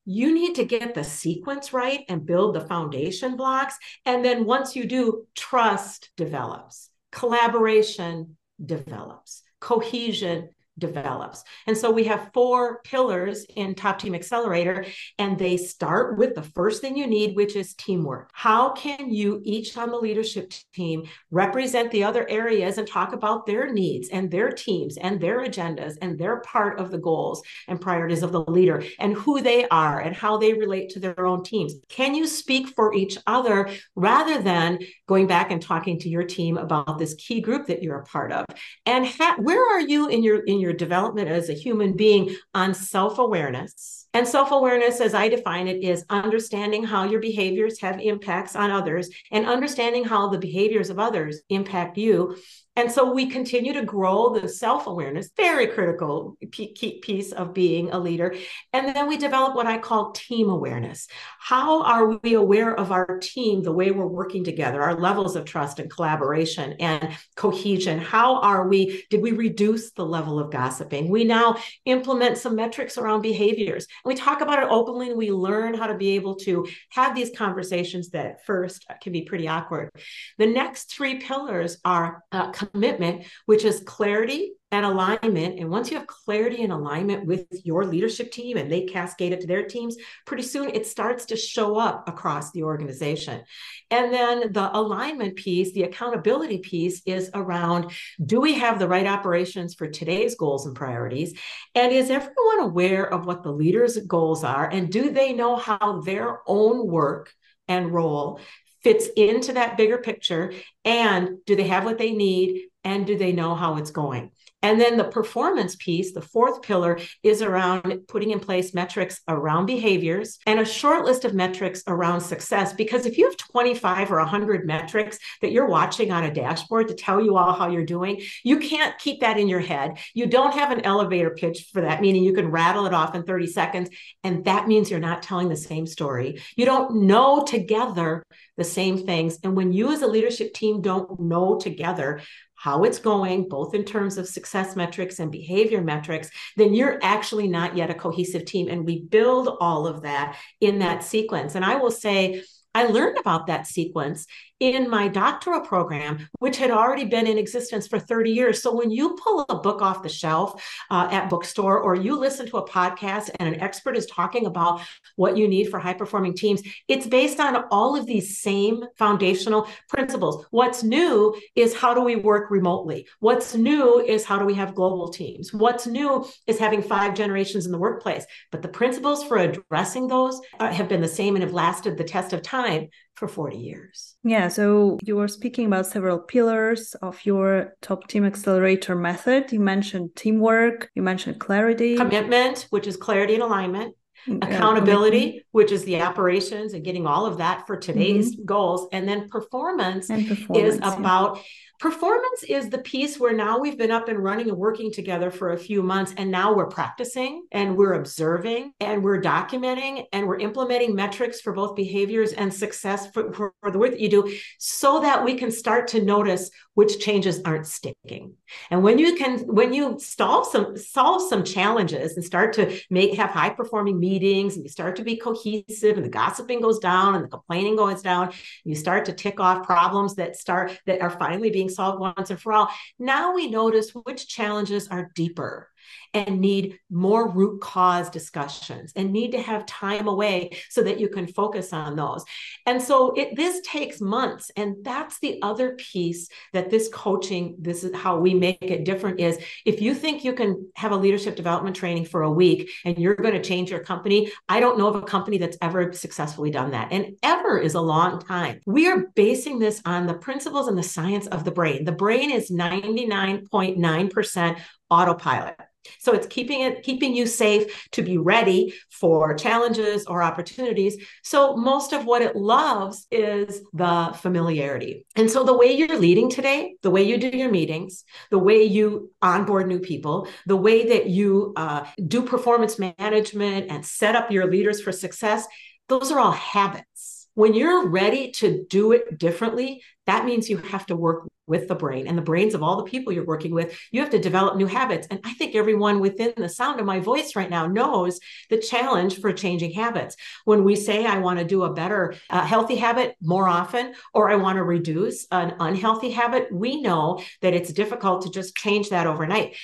you 0.05 0.33
need 0.33 0.55
to 0.55 0.65
get 0.65 0.95
the 0.95 1.05
sequence 1.05 1.73
right 1.73 2.05
and 2.09 2.25
build 2.25 2.55
the 2.55 2.63
foundation 2.63 3.37
blocks. 3.37 3.77
And 4.07 4.25
then 4.25 4.47
once 4.47 4.75
you 4.75 4.87
do, 4.87 5.27
trust 5.35 6.11
develops, 6.17 6.89
collaboration 7.13 8.37
develops, 8.65 9.43
cohesion 9.61 10.49
develops. 10.79 11.43
And 11.67 11.77
so 11.77 11.91
we 11.91 12.05
have 12.05 12.31
four 12.33 12.81
pillars 12.83 13.45
in 13.57 13.75
Top 13.75 13.99
Team 13.99 14.15
Accelerator, 14.15 14.85
and 15.19 15.39
they 15.39 15.57
start 15.57 16.19
with 16.19 16.35
the 16.35 16.43
first 16.43 16.81
thing 16.81 16.97
you 16.97 17.07
need, 17.07 17.37
which 17.37 17.57
is 17.57 17.75
teamwork. 17.75 18.31
How 18.33 18.71
can 18.71 19.13
you 19.13 19.41
each 19.45 19.77
on 19.77 19.91
the 19.91 19.97
leadership 19.97 20.53
team 20.73 21.05
represent 21.31 21.91
the 21.91 22.05
other 22.05 22.29
areas 22.29 22.79
and 22.79 22.87
talk 22.87 23.13
about 23.13 23.47
their 23.47 23.73
needs 23.73 24.09
and 24.09 24.31
their 24.31 24.51
teams 24.51 24.97
and 24.97 25.21
their 25.21 25.41
agendas 25.41 25.97
and 26.01 26.19
their 26.19 26.41
part 26.41 26.79
of 26.79 26.91
the 26.91 26.99
goals 26.99 27.43
and 27.67 27.81
priorities 27.81 28.23
of 28.23 28.33
the 28.33 28.43
leader 28.43 28.83
and 28.99 29.15
who 29.15 29.41
they 29.41 29.67
are 29.69 30.01
and 30.01 30.15
how 30.15 30.37
they 30.37 30.53
relate 30.53 30.91
to 30.91 31.01
their 31.01 31.27
own 31.27 31.43
teams? 31.43 31.75
Can 31.89 32.15
you 32.15 32.27
speak 32.27 32.69
for 32.69 32.95
each 32.95 33.19
other 33.27 33.71
rather 33.95 34.41
than 34.41 34.79
going 35.07 35.27
back 35.27 35.51
and 35.51 35.61
talking 35.61 35.99
to 36.01 36.09
your 36.09 36.25
team 36.25 36.57
about 36.57 36.99
this 36.99 37.15
key 37.15 37.41
group 37.41 37.67
that 37.67 37.83
you're 37.83 38.01
a 38.01 38.05
part 38.05 38.33
of? 38.33 38.45
And 38.87 39.07
ha- 39.07 39.37
where 39.39 39.65
are 39.75 39.81
you 39.81 40.09
in 40.09 40.23
your 40.23 40.41
in 40.45 40.61
your 40.61 40.68
your 40.69 40.77
development 40.77 41.29
as 41.31 41.49
a 41.49 41.55
human 41.55 41.95
being 41.95 42.37
on 42.55 42.75
self 42.75 43.19
awareness. 43.19 44.07
And 44.13 44.29
self 44.29 44.51
awareness, 44.53 45.01
as 45.01 45.15
I 45.15 45.29
define 45.29 45.67
it, 45.67 45.83
is 45.83 46.05
understanding 46.11 46.85
how 46.85 47.05
your 47.05 47.21
behaviors 47.21 47.81
have 47.81 48.01
impacts 48.01 48.55
on 48.55 48.71
others 48.71 49.09
and 49.31 49.47
understanding 49.47 50.05
how 50.05 50.29
the 50.29 50.39
behaviors 50.39 50.91
of 50.91 50.99
others 50.99 51.41
impact 51.49 51.97
you 51.97 52.37
and 52.79 52.93
so 52.93 53.13
we 53.13 53.27
continue 53.27 53.73
to 53.73 53.83
grow 53.83 54.39
the 54.39 54.49
self 54.49 54.87
awareness, 54.87 55.31
very 55.37 55.67
critical 55.67 56.37
piece 56.53 57.33
of 57.33 57.53
being 57.53 57.91
a 57.91 57.99
leader. 57.99 58.37
And 58.73 58.95
then 58.95 59.09
we 59.09 59.17
develop 59.17 59.57
what 59.57 59.67
I 59.67 59.79
call 59.79 60.13
team 60.13 60.49
awareness. 60.49 61.09
How 61.41 61.83
are 61.83 62.21
we 62.23 62.35
aware 62.35 62.79
of 62.79 62.93
our 62.93 63.19
team, 63.19 63.65
the 63.65 63.73
way 63.73 63.91
we're 63.91 64.07
working 64.07 64.45
together, 64.45 64.81
our 64.81 64.95
levels 64.95 65.35
of 65.35 65.45
trust 65.45 65.81
and 65.81 65.91
collaboration 65.91 66.75
and 66.79 67.17
cohesion? 67.35 67.99
How 67.99 68.41
are 68.43 68.69
we, 68.69 69.05
did 69.11 69.23
we 69.23 69.33
reduce 69.33 69.91
the 69.91 70.07
level 70.07 70.39
of 70.39 70.53
gossiping? 70.53 71.09
We 71.09 71.25
now 71.25 71.57
implement 71.85 72.39
some 72.39 72.55
metrics 72.55 72.97
around 72.97 73.23
behaviors. 73.23 73.89
We 74.05 74.15
talk 74.15 74.41
about 74.41 74.63
it 74.63 74.69
openly. 74.71 75.15
We 75.15 75.33
learn 75.33 75.75
how 75.75 75.89
to 75.89 75.97
be 75.97 76.11
able 76.11 76.37
to 76.37 76.65
have 76.91 77.17
these 77.17 77.37
conversations 77.37 78.11
that 78.11 78.45
first 78.47 78.87
can 79.03 79.13
be 79.13 79.23
pretty 79.23 79.49
awkward. 79.49 79.91
The 80.39 80.47
next 80.47 80.93
three 80.95 81.17
pillars 81.17 81.79
are 81.85 82.23
uh, 82.31 82.53
commitment, 82.73 83.25
which 83.47 83.65
is 83.65 83.83
clarity 83.87 84.53
and 84.71 84.85
alignment. 84.85 85.59
And 85.59 85.71
once 85.71 85.91
you 85.91 85.97
have 85.97 86.07
clarity 86.07 86.63
and 86.63 86.73
alignment 86.73 87.25
with 87.27 87.47
your 87.65 87.85
leadership 87.85 88.31
team 88.31 88.59
and 88.59 88.71
they 88.71 88.83
cascade 88.83 89.33
it 89.33 89.41
to 89.41 89.47
their 89.47 89.67
teams, 89.67 89.97
pretty 90.27 90.43
soon 90.43 90.69
it 90.71 90.87
starts 90.87 91.25
to 91.27 91.37
show 91.37 91.79
up 91.79 92.07
across 92.07 92.53
the 92.53 92.65
organization. 92.65 93.43
And 93.91 94.13
then 94.13 94.53
the 94.53 94.77
alignment 94.77 95.37
piece, 95.37 95.73
the 95.73 95.85
accountability 95.85 96.59
piece 96.59 97.01
is 97.07 97.31
around 97.33 97.93
do 98.25 98.41
we 98.41 98.55
have 98.55 98.79
the 98.79 98.89
right 98.89 99.07
operations 99.07 99.75
for 99.75 99.89
today's 99.89 100.35
goals 100.35 100.67
and 100.67 100.77
priorities? 100.77 101.39
And 101.75 101.91
is 101.93 102.11
everyone 102.11 102.61
aware 102.61 103.11
of 103.11 103.25
what 103.25 103.43
the 103.43 103.53
leader's 103.53 103.97
goals 103.97 104.45
are? 104.45 104.69
And 104.69 104.93
do 104.93 105.11
they 105.11 105.33
know 105.33 105.57
how 105.57 106.03
their 106.03 106.41
own 106.47 106.87
work 106.87 107.33
and 107.69 107.93
role 107.93 108.41
fits 108.83 109.09
into 109.17 109.53
that 109.55 109.77
bigger 109.77 109.99
picture? 109.99 110.53
And 110.85 111.39
do 111.47 111.57
they 111.57 111.69
have 111.69 111.85
what 111.85 111.99
they 111.99 112.13
need? 112.13 112.69
And 112.85 113.07
do 113.07 113.17
they 113.17 113.33
know 113.33 113.55
how 113.55 113.77
it's 113.77 113.91
going? 113.91 114.31
And 114.63 114.81
then 114.81 114.97
the 114.97 115.05
performance 115.05 115.77
piece, 115.77 116.13
the 116.13 116.21
fourth 116.21 116.63
pillar, 116.63 116.99
is 117.23 117.43
around 117.43 118.09
putting 118.09 118.31
in 118.31 118.41
place 118.41 118.75
metrics 118.75 119.21
around 119.29 119.67
behaviors 119.67 120.39
and 120.47 120.59
a 120.59 120.65
short 120.65 121.05
list 121.05 121.25
of 121.25 121.33
metrics 121.33 121.83
around 121.87 122.21
success. 122.21 122.73
Because 122.73 123.07
if 123.07 123.19
you 123.19 123.27
have 123.27 123.37
25 123.37 124.11
or 124.11 124.19
100 124.19 124.67
metrics 124.67 125.19
that 125.43 125.53
you're 125.53 125.69
watching 125.69 126.11
on 126.11 126.25
a 126.25 126.35
dashboard 126.35 126.89
to 126.89 126.95
tell 126.95 127.23
you 127.23 127.37
all 127.37 127.53
how 127.53 127.69
you're 127.69 127.85
doing, 127.85 128.21
you 128.43 128.59
can't 128.59 128.99
keep 128.99 129.21
that 129.21 129.39
in 129.39 129.49
your 129.49 129.61
head. 129.61 129.99
You 130.13 130.27
don't 130.27 130.55
have 130.55 130.73
an 130.73 130.85
elevator 130.85 131.31
pitch 131.31 131.69
for 131.73 131.83
that, 131.83 132.01
meaning 132.01 132.25
you 132.25 132.33
can 132.33 132.51
rattle 132.51 132.87
it 132.87 132.95
off 132.95 133.15
in 133.15 133.23
30 133.23 133.47
seconds. 133.47 133.91
And 134.25 134.45
that 134.47 134.67
means 134.67 134.91
you're 134.91 134.99
not 134.99 135.23
telling 135.23 135.49
the 135.49 135.57
same 135.57 135.87
story. 135.87 136.43
You 136.57 136.65
don't 136.65 137.07
know 137.07 137.45
together 137.45 138.25
the 138.57 138.65
same 138.65 139.07
things. 139.07 139.39
And 139.45 139.57
when 139.57 139.73
you 139.73 139.93
as 139.93 140.03
a 140.03 140.09
leadership 140.09 140.53
team 140.53 140.83
don't 140.83 141.21
know 141.21 141.59
together 141.59 142.21
how 142.59 142.83
it's 142.83 142.99
going, 142.99 143.49
both 143.49 143.73
in 143.73 143.85
terms 143.85 144.19
of 144.19 144.29
success 144.29 144.75
metrics 144.75 145.21
and 145.21 145.31
behavior 145.31 145.81
metrics, 145.81 146.29
then 146.57 146.75
you're 146.75 146.99
actually 147.03 147.47
not 147.47 147.77
yet 147.77 147.89
a 147.89 147.95
cohesive 147.95 148.45
team. 148.45 148.69
And 148.69 148.85
we 148.85 149.03
build 149.03 149.57
all 149.61 149.87
of 149.87 150.03
that 150.03 150.37
in 150.61 150.81
that 150.81 151.05
sequence. 151.05 151.55
And 151.55 151.65
I 151.65 151.77
will 151.77 151.93
say, 151.93 152.43
I 152.75 152.85
learned 152.87 153.19
about 153.19 153.47
that 153.47 153.67
sequence 153.67 154.27
in 154.61 154.91
my 154.91 155.09
doctoral 155.09 155.61
program, 155.61 156.29
which 156.39 156.57
had 156.57 156.71
already 156.71 157.05
been 157.05 157.27
in 157.27 157.39
existence 157.39 157.87
for 157.87 157.99
30 157.99 158.31
years. 158.31 158.63
So 158.63 158.75
when 158.75 158.91
you 158.91 159.15
pull 159.15 159.47
a 159.49 159.59
book 159.59 159.83
off 159.83 160.03
the 160.03 160.09
shelf 160.09 160.63
uh, 160.91 161.09
at 161.11 161.31
bookstore, 161.31 161.79
or 161.81 161.95
you 161.95 162.17
listen 162.17 162.47
to 162.49 162.59
a 162.59 162.69
podcast 162.69 163.31
and 163.39 163.55
an 163.55 163.61
expert 163.61 163.97
is 163.97 164.07
talking 164.07 164.47
about 164.47 164.81
what 165.17 165.37
you 165.37 165.49
need 165.49 165.71
for 165.71 165.79
high 165.79 165.95
performing 165.95 166.35
teams, 166.35 166.63
it's 166.89 167.07
based 167.07 167.41
on 167.41 167.65
all 167.71 167.97
of 167.97 168.07
these 168.07 168.41
same 168.41 168.85
foundational 168.97 169.69
principles. 169.89 170.45
What's 170.51 170.83
new 170.83 171.39
is 171.55 171.75
how 171.75 171.95
do 171.95 172.01
we 172.01 172.17
work 172.17 172.51
remotely? 172.51 173.07
What's 173.21 173.55
new 173.55 174.01
is 174.01 174.25
how 174.25 174.39
do 174.39 174.45
we 174.45 174.55
have 174.55 174.75
global 174.75 175.09
teams? 175.09 175.53
What's 175.53 175.87
new 175.87 176.27
is 176.47 176.59
having 176.59 176.83
five 176.83 177.15
generations 177.15 177.67
in 177.67 177.73
the 177.73 177.79
workplace. 177.79 178.25
But 178.51 178.63
the 178.63 178.69
principles 178.69 179.25
for 179.25 179.39
addressing 179.39 180.09
those 180.09 180.41
uh, 180.59 180.73
have 180.73 180.89
been 180.89 181.01
the 181.01 181.09
same 181.09 181.37
and 181.37 181.45
have 181.45 181.53
lasted 181.53 181.97
the 181.97 182.05
test 182.05 182.33
of 182.33 182.43
time 182.43 182.89
for 183.19 183.27
40 183.27 183.57
years. 183.57 184.17
Yeah, 184.23 184.47
so 184.49 184.99
you 185.03 185.17
were 185.17 185.29
speaking 185.29 185.67
about 185.67 185.87
several 185.87 186.21
pillars 186.21 186.95
of 187.03 187.19
your 187.27 187.75
top 187.83 188.07
team 188.07 188.25
accelerator 188.25 188.95
method. 188.95 189.53
You 189.53 189.61
mentioned 189.61 190.15
teamwork, 190.15 190.91
you 190.95 191.03
mentioned 191.03 191.41
clarity, 191.41 191.97
commitment, 191.97 192.69
which 192.71 192.87
is 192.87 192.97
clarity 192.97 193.35
and 193.35 193.43
alignment, 193.43 193.97
mm, 194.29 194.43
accountability, 194.45 195.45
which 195.59 195.73
is 195.73 195.83
the 195.83 196.01
operations 196.01 196.73
and 196.73 196.85
getting 196.85 197.05
all 197.05 197.27
of 197.27 197.39
that 197.39 197.67
for 197.67 197.77
today's 197.77 198.37
mm-hmm. 198.37 198.45
goals, 198.45 198.87
and 198.93 199.09
then 199.09 199.29
performance, 199.29 200.09
and 200.09 200.29
performance 200.29 200.75
is 200.75 200.77
about 200.79 201.37
yeah 201.39 201.43
Performance 201.79 202.43
is 202.43 202.71
the 202.71 202.79
piece 202.79 203.21
where 203.21 203.33
now 203.33 203.61
we've 203.61 203.79
been 203.79 203.93
up 203.93 204.09
and 204.09 204.19
running 204.19 204.49
and 204.49 204.59
working 204.59 204.93
together 204.93 205.31
for 205.31 205.53
a 205.53 205.57
few 205.57 205.81
months, 205.81 206.13
and 206.17 206.29
now 206.29 206.53
we're 206.53 206.67
practicing 206.67 207.47
and 207.53 207.77
we're 207.77 207.93
observing 207.93 208.73
and 208.81 209.05
we're 209.05 209.23
documenting 209.23 210.05
and 210.13 210.27
we're 210.27 210.41
implementing 210.41 210.97
metrics 210.97 211.41
for 211.41 211.53
both 211.53 211.77
behaviors 211.77 212.33
and 212.33 212.53
success 212.53 213.09
for, 213.13 213.33
for, 213.33 213.55
for 213.61 213.71
the 213.71 213.79
work 213.79 213.93
that 213.93 214.01
you 214.01 214.09
do 214.09 214.37
so 214.59 214.99
that 215.01 215.25
we 215.25 215.35
can 215.35 215.53
start 215.53 215.87
to 215.87 216.03
notice 216.03 216.51
which 216.75 216.99
changes 216.99 217.41
aren't 217.45 217.67
sticking. 217.67 218.35
And 218.71 218.83
when 218.83 218.99
you 218.99 219.15
can, 219.15 219.39
when 219.41 219.73
you 219.73 220.01
solve 220.01 220.49
some 220.49 220.77
solve 220.77 221.29
some 221.29 221.45
challenges 221.45 222.17
and 222.17 222.25
start 222.25 222.55
to 222.55 222.77
make 222.91 223.15
have 223.15 223.31
high 223.31 223.51
performing 223.51 224.01
meetings 224.01 224.57
and 224.57 224.65
you 224.65 224.69
start 224.69 224.97
to 224.97 225.05
be 225.05 225.17
cohesive 225.53 225.97
and 225.97 226.05
the 226.05 226.11
gossiping 226.11 226.61
goes 226.61 226.79
down 226.79 227.15
and 227.15 227.25
the 227.25 227.29
complaining 227.29 227.77
goes 227.77 228.03
down, 228.03 228.33
you 228.65 228.75
start 228.75 229.05
to 229.05 229.13
tick 229.13 229.39
off 229.39 229.67
problems 229.67 230.15
that 230.17 230.37
start 230.37 230.79
that 230.87 231.01
are 231.01 231.11
finally 231.11 231.51
being 231.51 231.69
being 231.69 231.75
solved 231.75 232.01
once 232.01 232.31
and 232.31 232.41
for 232.41 232.53
all. 232.53 232.71
Now 232.99 233.35
we 233.35 233.51
notice 233.51 233.91
which 233.91 234.29
challenges 234.29 234.89
are 234.89 235.11
deeper 235.15 235.69
and 236.15 236.41
need 236.41 236.79
more 236.91 237.31
root 237.31 237.61
cause 237.61 238.11
discussions 238.11 238.93
and 238.97 239.13
need 239.13 239.33
to 239.33 239.41
have 239.41 239.67
time 239.67 240.09
away 240.09 240.51
so 240.71 240.83
that 240.83 241.01
you 241.01 241.09
can 241.09 241.27
focus 241.27 241.73
on 241.73 241.97
those. 241.97 242.25
And 242.67 242.81
so 242.81 243.13
it 243.13 243.37
this 243.37 243.61
takes 243.65 244.01
months 244.01 244.51
and 244.57 244.77
that's 244.85 245.19
the 245.21 245.41
other 245.43 245.75
piece 245.77 246.29
that 246.53 246.71
this 246.71 246.89
coaching 246.93 247.57
this 247.59 247.85
is 247.85 247.95
how 247.95 248.19
we 248.19 248.35
make 248.35 248.63
it 248.63 248.85
different 248.85 249.21
is 249.21 249.39
if 249.65 249.81
you 249.81 249.95
think 249.95 250.25
you 250.25 250.33
can 250.33 250.71
have 250.77 250.93
a 250.93 250.97
leadership 250.97 251.37
development 251.37 251.77
training 251.77 252.05
for 252.05 252.23
a 252.23 252.31
week 252.31 252.71
and 252.85 252.99
you're 252.99 253.15
going 253.15 253.35
to 253.35 253.43
change 253.43 253.71
your 253.71 253.81
company, 253.81 254.31
I 254.49 254.61
don't 254.61 254.79
know 254.79 254.89
of 254.89 254.97
a 254.97 255.03
company 255.03 255.39
that's 255.39 255.59
ever 255.61 255.93
successfully 255.93 256.51
done 256.51 256.73
that. 256.73 256.93
And 256.93 257.17
ever 257.23 257.59
is 257.59 257.75
a 257.75 257.81
long 257.81 258.21
time. 258.21 258.61
We 258.67 258.89
are 258.89 259.07
basing 259.15 259.59
this 259.59 259.83
on 259.85 260.07
the 260.07 260.15
principles 260.15 260.69
and 260.69 260.79
the 260.79 260.83
science 260.83 261.27
of 261.27 261.45
the 261.45 261.51
brain. 261.51 261.85
The 261.85 261.93
brain 261.93 262.31
is 262.31 262.51
99.9% 262.51 264.61
autopilot. 264.91 265.57
So 265.99 266.13
it's 266.13 266.27
keeping 266.27 266.61
it 266.61 266.83
keeping 266.83 267.15
you 267.15 267.27
safe 267.27 267.89
to 267.93 268.03
be 268.03 268.19
ready 268.19 268.75
for 268.91 269.35
challenges 269.35 270.07
or 270.07 270.23
opportunities. 270.23 271.03
So 271.23 271.57
most 271.57 271.93
of 271.93 272.05
what 272.05 272.23
it 272.23 272.37
loves 272.37 273.07
is 273.11 273.63
the 273.73 274.15
familiarity. 274.21 275.07
And 275.17 275.31
so 275.31 275.45
the 275.45 275.57
way 275.57 275.73
you're 275.73 275.99
leading 275.99 276.31
today, 276.31 276.77
the 276.83 276.91
way 276.91 277.03
you 277.03 277.19
do 277.19 277.29
your 277.29 277.51
meetings, 277.51 278.05
the 278.31 278.39
way 278.39 278.65
you 278.65 279.11
onboard 279.23 279.67
new 279.67 279.81
people, 279.81 280.29
the 280.47 280.57
way 280.57 280.89
that 280.89 281.09
you 281.09 281.53
uh, 281.57 281.87
do 282.07 282.23
performance 282.23 282.79
management 282.79 283.71
and 283.71 283.85
set 283.85 284.15
up 284.15 284.31
your 284.31 284.47
leaders 284.47 284.81
for 284.81 284.93
success, 284.93 285.47
those 285.89 286.13
are 286.13 286.19
all 286.19 286.33
habits 286.33 287.19
when 287.39 287.55
you're 287.55 287.87
ready 287.87 288.33
to 288.33 288.67
do 288.69 288.91
it 288.91 289.17
differently, 289.17 289.81
that 290.09 290.25
means 290.25 290.49
you 290.49 290.57
have 290.57 290.87
to 290.87 290.97
work 290.97 291.29
with 291.47 291.69
the 291.69 291.75
brain 291.75 292.07
and 292.07 292.17
the 292.17 292.23
brains 292.23 292.55
of 292.55 292.63
all 292.63 292.77
the 292.77 292.91
people 292.91 293.13
you're 293.13 293.25
working 293.25 293.53
with. 293.53 293.79
You 293.91 294.01
have 294.01 294.11
to 294.11 294.19
develop 294.19 294.57
new 294.57 294.67
habits. 294.67 295.07
And 295.11 295.21
I 295.25 295.35
think 295.35 295.55
everyone 295.55 296.01
within 296.01 296.33
the 296.37 296.49
sound 296.49 296.81
of 296.81 296.87
my 296.87 297.01
voice 297.01 297.37
right 297.37 297.51
now 297.51 297.67
knows 297.67 298.19
the 298.49 298.59
challenge 298.59 299.21
for 299.21 299.33
changing 299.33 299.73
habits. 299.73 300.17
When 300.45 300.65
we 300.65 300.77
say, 300.77 301.05
I 301.05 301.19
want 301.19 301.39
to 301.41 301.45
do 301.45 301.63
a 301.63 301.73
better 301.73 302.15
uh, 302.31 302.45
healthy 302.45 302.77
habit 302.77 303.17
more 303.21 303.49
often, 303.49 303.95
or 304.15 304.31
I 304.31 304.37
want 304.37 304.57
to 304.57 304.63
reduce 304.63 305.27
an 305.31 305.55
unhealthy 305.61 306.11
habit, 306.11 306.53
we 306.53 306.81
know 306.81 307.23
that 307.43 307.55
it's 307.55 307.73
difficult 307.73 308.23
to 308.23 308.31
just 308.31 308.57
change 308.57 308.91
that 308.91 309.07
overnight. 309.07 309.57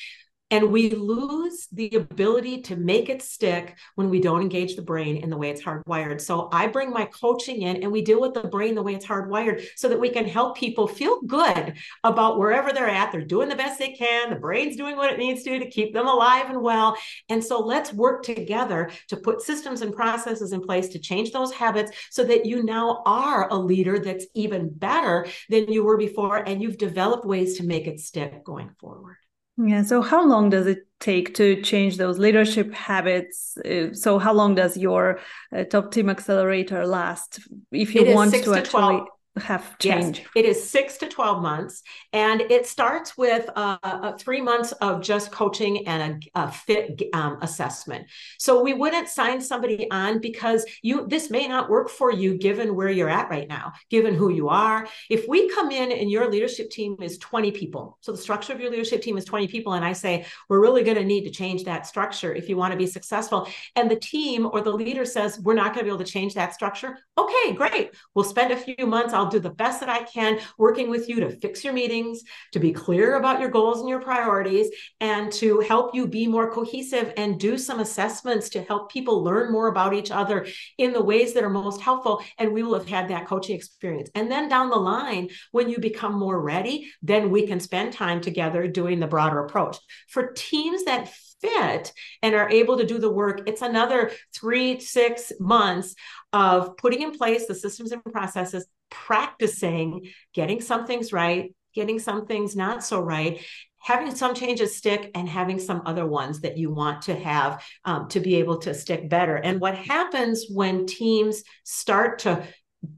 And 0.50 0.70
we 0.70 0.90
lose 0.90 1.66
the 1.72 1.90
ability 1.96 2.62
to 2.62 2.76
make 2.76 3.08
it 3.08 3.22
stick 3.22 3.76
when 3.94 4.10
we 4.10 4.20
don't 4.20 4.42
engage 4.42 4.76
the 4.76 4.82
brain 4.82 5.16
in 5.16 5.30
the 5.30 5.36
way 5.36 5.48
it's 5.48 5.62
hardwired. 5.62 6.20
So 6.20 6.48
I 6.52 6.66
bring 6.66 6.90
my 6.90 7.06
coaching 7.06 7.62
in 7.62 7.82
and 7.82 7.90
we 7.90 8.02
deal 8.02 8.20
with 8.20 8.34
the 8.34 8.44
brain 8.48 8.74
the 8.74 8.82
way 8.82 8.94
it's 8.94 9.06
hardwired 9.06 9.66
so 9.74 9.88
that 9.88 9.98
we 9.98 10.10
can 10.10 10.26
help 10.26 10.56
people 10.56 10.86
feel 10.86 11.22
good 11.22 11.74
about 12.04 12.38
wherever 12.38 12.72
they're 12.72 12.88
at. 12.88 13.10
They're 13.10 13.22
doing 13.22 13.48
the 13.48 13.56
best 13.56 13.78
they 13.78 13.92
can. 13.92 14.30
The 14.30 14.36
brain's 14.36 14.76
doing 14.76 14.96
what 14.96 15.10
it 15.10 15.18
needs 15.18 15.42
to 15.44 15.58
to 15.58 15.70
keep 15.70 15.94
them 15.94 16.06
alive 16.06 16.50
and 16.50 16.60
well. 16.60 16.96
And 17.30 17.42
so 17.42 17.58
let's 17.60 17.92
work 17.92 18.22
together 18.22 18.90
to 19.08 19.16
put 19.16 19.40
systems 19.40 19.80
and 19.80 19.94
processes 19.94 20.52
in 20.52 20.60
place 20.60 20.88
to 20.90 20.98
change 20.98 21.32
those 21.32 21.52
habits 21.52 21.90
so 22.10 22.22
that 22.22 22.44
you 22.44 22.62
now 22.62 23.02
are 23.06 23.48
a 23.48 23.56
leader 23.56 23.98
that's 23.98 24.26
even 24.34 24.68
better 24.68 25.26
than 25.48 25.72
you 25.72 25.82
were 25.84 25.96
before. 25.96 26.36
And 26.36 26.62
you've 26.62 26.78
developed 26.78 27.24
ways 27.24 27.56
to 27.56 27.64
make 27.64 27.86
it 27.86 27.98
stick 27.98 28.44
going 28.44 28.70
forward. 28.78 29.16
Yeah. 29.56 29.82
So, 29.82 30.02
how 30.02 30.26
long 30.26 30.50
does 30.50 30.66
it 30.66 30.86
take 30.98 31.34
to 31.34 31.62
change 31.62 31.96
those 31.96 32.18
leadership 32.18 32.72
habits? 32.72 33.56
Uh, 33.58 33.92
so, 33.92 34.18
how 34.18 34.32
long 34.32 34.54
does 34.54 34.76
your 34.76 35.20
uh, 35.54 35.64
top 35.64 35.92
team 35.92 36.10
accelerator 36.10 36.86
last? 36.86 37.40
If 37.70 37.94
you 37.94 38.04
want 38.14 38.32
to, 38.34 38.42
to 38.42 38.54
actually. 38.54 39.02
12 39.36 39.48
have 39.48 39.78
change? 39.78 40.18
Yes, 40.18 40.28
it 40.36 40.44
is 40.44 40.68
six 40.68 40.96
to 40.98 41.08
12 41.08 41.42
months. 41.42 41.82
And 42.12 42.40
it 42.42 42.66
starts 42.66 43.16
with 43.16 43.48
uh, 43.56 43.78
uh, 43.82 44.12
three 44.12 44.40
months 44.40 44.72
of 44.72 45.02
just 45.02 45.32
coaching 45.32 45.86
and 45.88 46.24
a, 46.34 46.42
a 46.42 46.52
fit 46.52 47.02
um, 47.12 47.38
assessment. 47.42 48.06
So 48.38 48.62
we 48.62 48.74
wouldn't 48.74 49.08
sign 49.08 49.40
somebody 49.40 49.90
on 49.90 50.20
because 50.20 50.64
you 50.82 51.06
this 51.08 51.30
may 51.30 51.48
not 51.48 51.68
work 51.68 51.88
for 51.88 52.12
you 52.12 52.36
given 52.38 52.76
where 52.76 52.88
you're 52.88 53.08
at 53.08 53.28
right 53.28 53.48
now, 53.48 53.72
given 53.90 54.14
who 54.14 54.30
you 54.30 54.48
are. 54.48 54.86
If 55.10 55.26
we 55.28 55.48
come 55.50 55.70
in 55.70 55.92
and 55.92 56.10
your 56.10 56.30
leadership 56.30 56.70
team 56.70 56.96
is 57.00 57.18
20 57.18 57.50
people, 57.52 57.98
so 58.00 58.12
the 58.12 58.18
structure 58.18 58.52
of 58.52 58.60
your 58.60 58.70
leadership 58.70 59.02
team 59.02 59.18
is 59.18 59.24
20 59.24 59.48
people, 59.48 59.74
and 59.74 59.84
I 59.84 59.92
say, 59.92 60.26
we're 60.48 60.60
really 60.60 60.84
going 60.84 60.96
to 60.96 61.04
need 61.04 61.24
to 61.24 61.30
change 61.30 61.64
that 61.64 61.86
structure 61.86 62.34
if 62.34 62.48
you 62.48 62.56
want 62.56 62.72
to 62.72 62.78
be 62.78 62.86
successful. 62.86 63.48
And 63.76 63.90
the 63.90 63.96
team 63.96 64.46
or 64.46 64.60
the 64.60 64.70
leader 64.70 65.04
says, 65.04 65.40
we're 65.40 65.54
not 65.54 65.74
going 65.74 65.78
to 65.78 65.84
be 65.84 65.88
able 65.88 66.04
to 66.04 66.10
change 66.10 66.34
that 66.34 66.54
structure. 66.54 66.98
Okay, 67.18 67.52
great. 67.52 67.90
We'll 68.14 68.24
spend 68.24 68.52
a 68.52 68.56
few 68.56 68.86
months. 68.86 69.12
I'll 69.12 69.23
I'll 69.24 69.30
do 69.30 69.40
the 69.40 69.48
best 69.48 69.80
that 69.80 69.88
I 69.88 70.02
can 70.02 70.38
working 70.58 70.90
with 70.90 71.08
you 71.08 71.20
to 71.20 71.30
fix 71.30 71.64
your 71.64 71.72
meetings, 71.72 72.22
to 72.52 72.58
be 72.58 72.72
clear 72.72 73.14
about 73.14 73.40
your 73.40 73.48
goals 73.48 73.80
and 73.80 73.88
your 73.88 74.02
priorities, 74.02 74.68
and 75.00 75.32
to 75.32 75.60
help 75.60 75.94
you 75.94 76.06
be 76.06 76.26
more 76.26 76.50
cohesive 76.50 77.14
and 77.16 77.40
do 77.40 77.56
some 77.56 77.80
assessments 77.80 78.50
to 78.50 78.62
help 78.62 78.92
people 78.92 79.24
learn 79.24 79.50
more 79.50 79.68
about 79.68 79.94
each 79.94 80.10
other 80.10 80.46
in 80.76 80.92
the 80.92 81.02
ways 81.02 81.32
that 81.32 81.42
are 81.42 81.48
most 81.48 81.80
helpful. 81.80 82.22
And 82.36 82.52
we 82.52 82.62
will 82.62 82.74
have 82.74 82.86
had 82.86 83.08
that 83.08 83.26
coaching 83.26 83.56
experience. 83.56 84.10
And 84.14 84.30
then 84.30 84.50
down 84.50 84.68
the 84.68 84.76
line, 84.76 85.30
when 85.52 85.70
you 85.70 85.78
become 85.78 86.18
more 86.18 86.38
ready, 86.38 86.92
then 87.00 87.30
we 87.30 87.46
can 87.46 87.60
spend 87.60 87.94
time 87.94 88.20
together 88.20 88.68
doing 88.68 89.00
the 89.00 89.06
broader 89.06 89.42
approach. 89.42 89.78
For 90.08 90.32
teams 90.32 90.84
that 90.84 91.10
fit 91.40 91.92
and 92.22 92.34
are 92.34 92.50
able 92.50 92.76
to 92.78 92.86
do 92.86 92.98
the 92.98 93.10
work, 93.10 93.42
it's 93.46 93.62
another 93.62 94.10
three, 94.34 94.80
six 94.80 95.32
months 95.40 95.94
of 96.32 96.76
putting 96.76 97.02
in 97.02 97.12
place 97.12 97.46
the 97.46 97.54
systems 97.54 97.92
and 97.92 98.04
processes, 98.04 98.66
practicing 98.90 100.08
getting 100.32 100.60
some 100.60 100.86
things 100.86 101.12
right, 101.12 101.54
getting 101.74 101.98
some 101.98 102.26
things 102.26 102.54
not 102.56 102.84
so 102.84 103.00
right, 103.00 103.44
having 103.80 104.14
some 104.14 104.34
changes 104.34 104.76
stick 104.76 105.10
and 105.14 105.28
having 105.28 105.58
some 105.58 105.82
other 105.84 106.06
ones 106.06 106.40
that 106.40 106.56
you 106.56 106.72
want 106.72 107.02
to 107.02 107.14
have 107.14 107.62
um, 107.84 108.08
to 108.08 108.20
be 108.20 108.36
able 108.36 108.58
to 108.58 108.72
stick 108.72 109.08
better. 109.08 109.36
And 109.36 109.60
what 109.60 109.76
happens 109.76 110.46
when 110.50 110.86
teams 110.86 111.42
start 111.64 112.20
to 112.20 112.46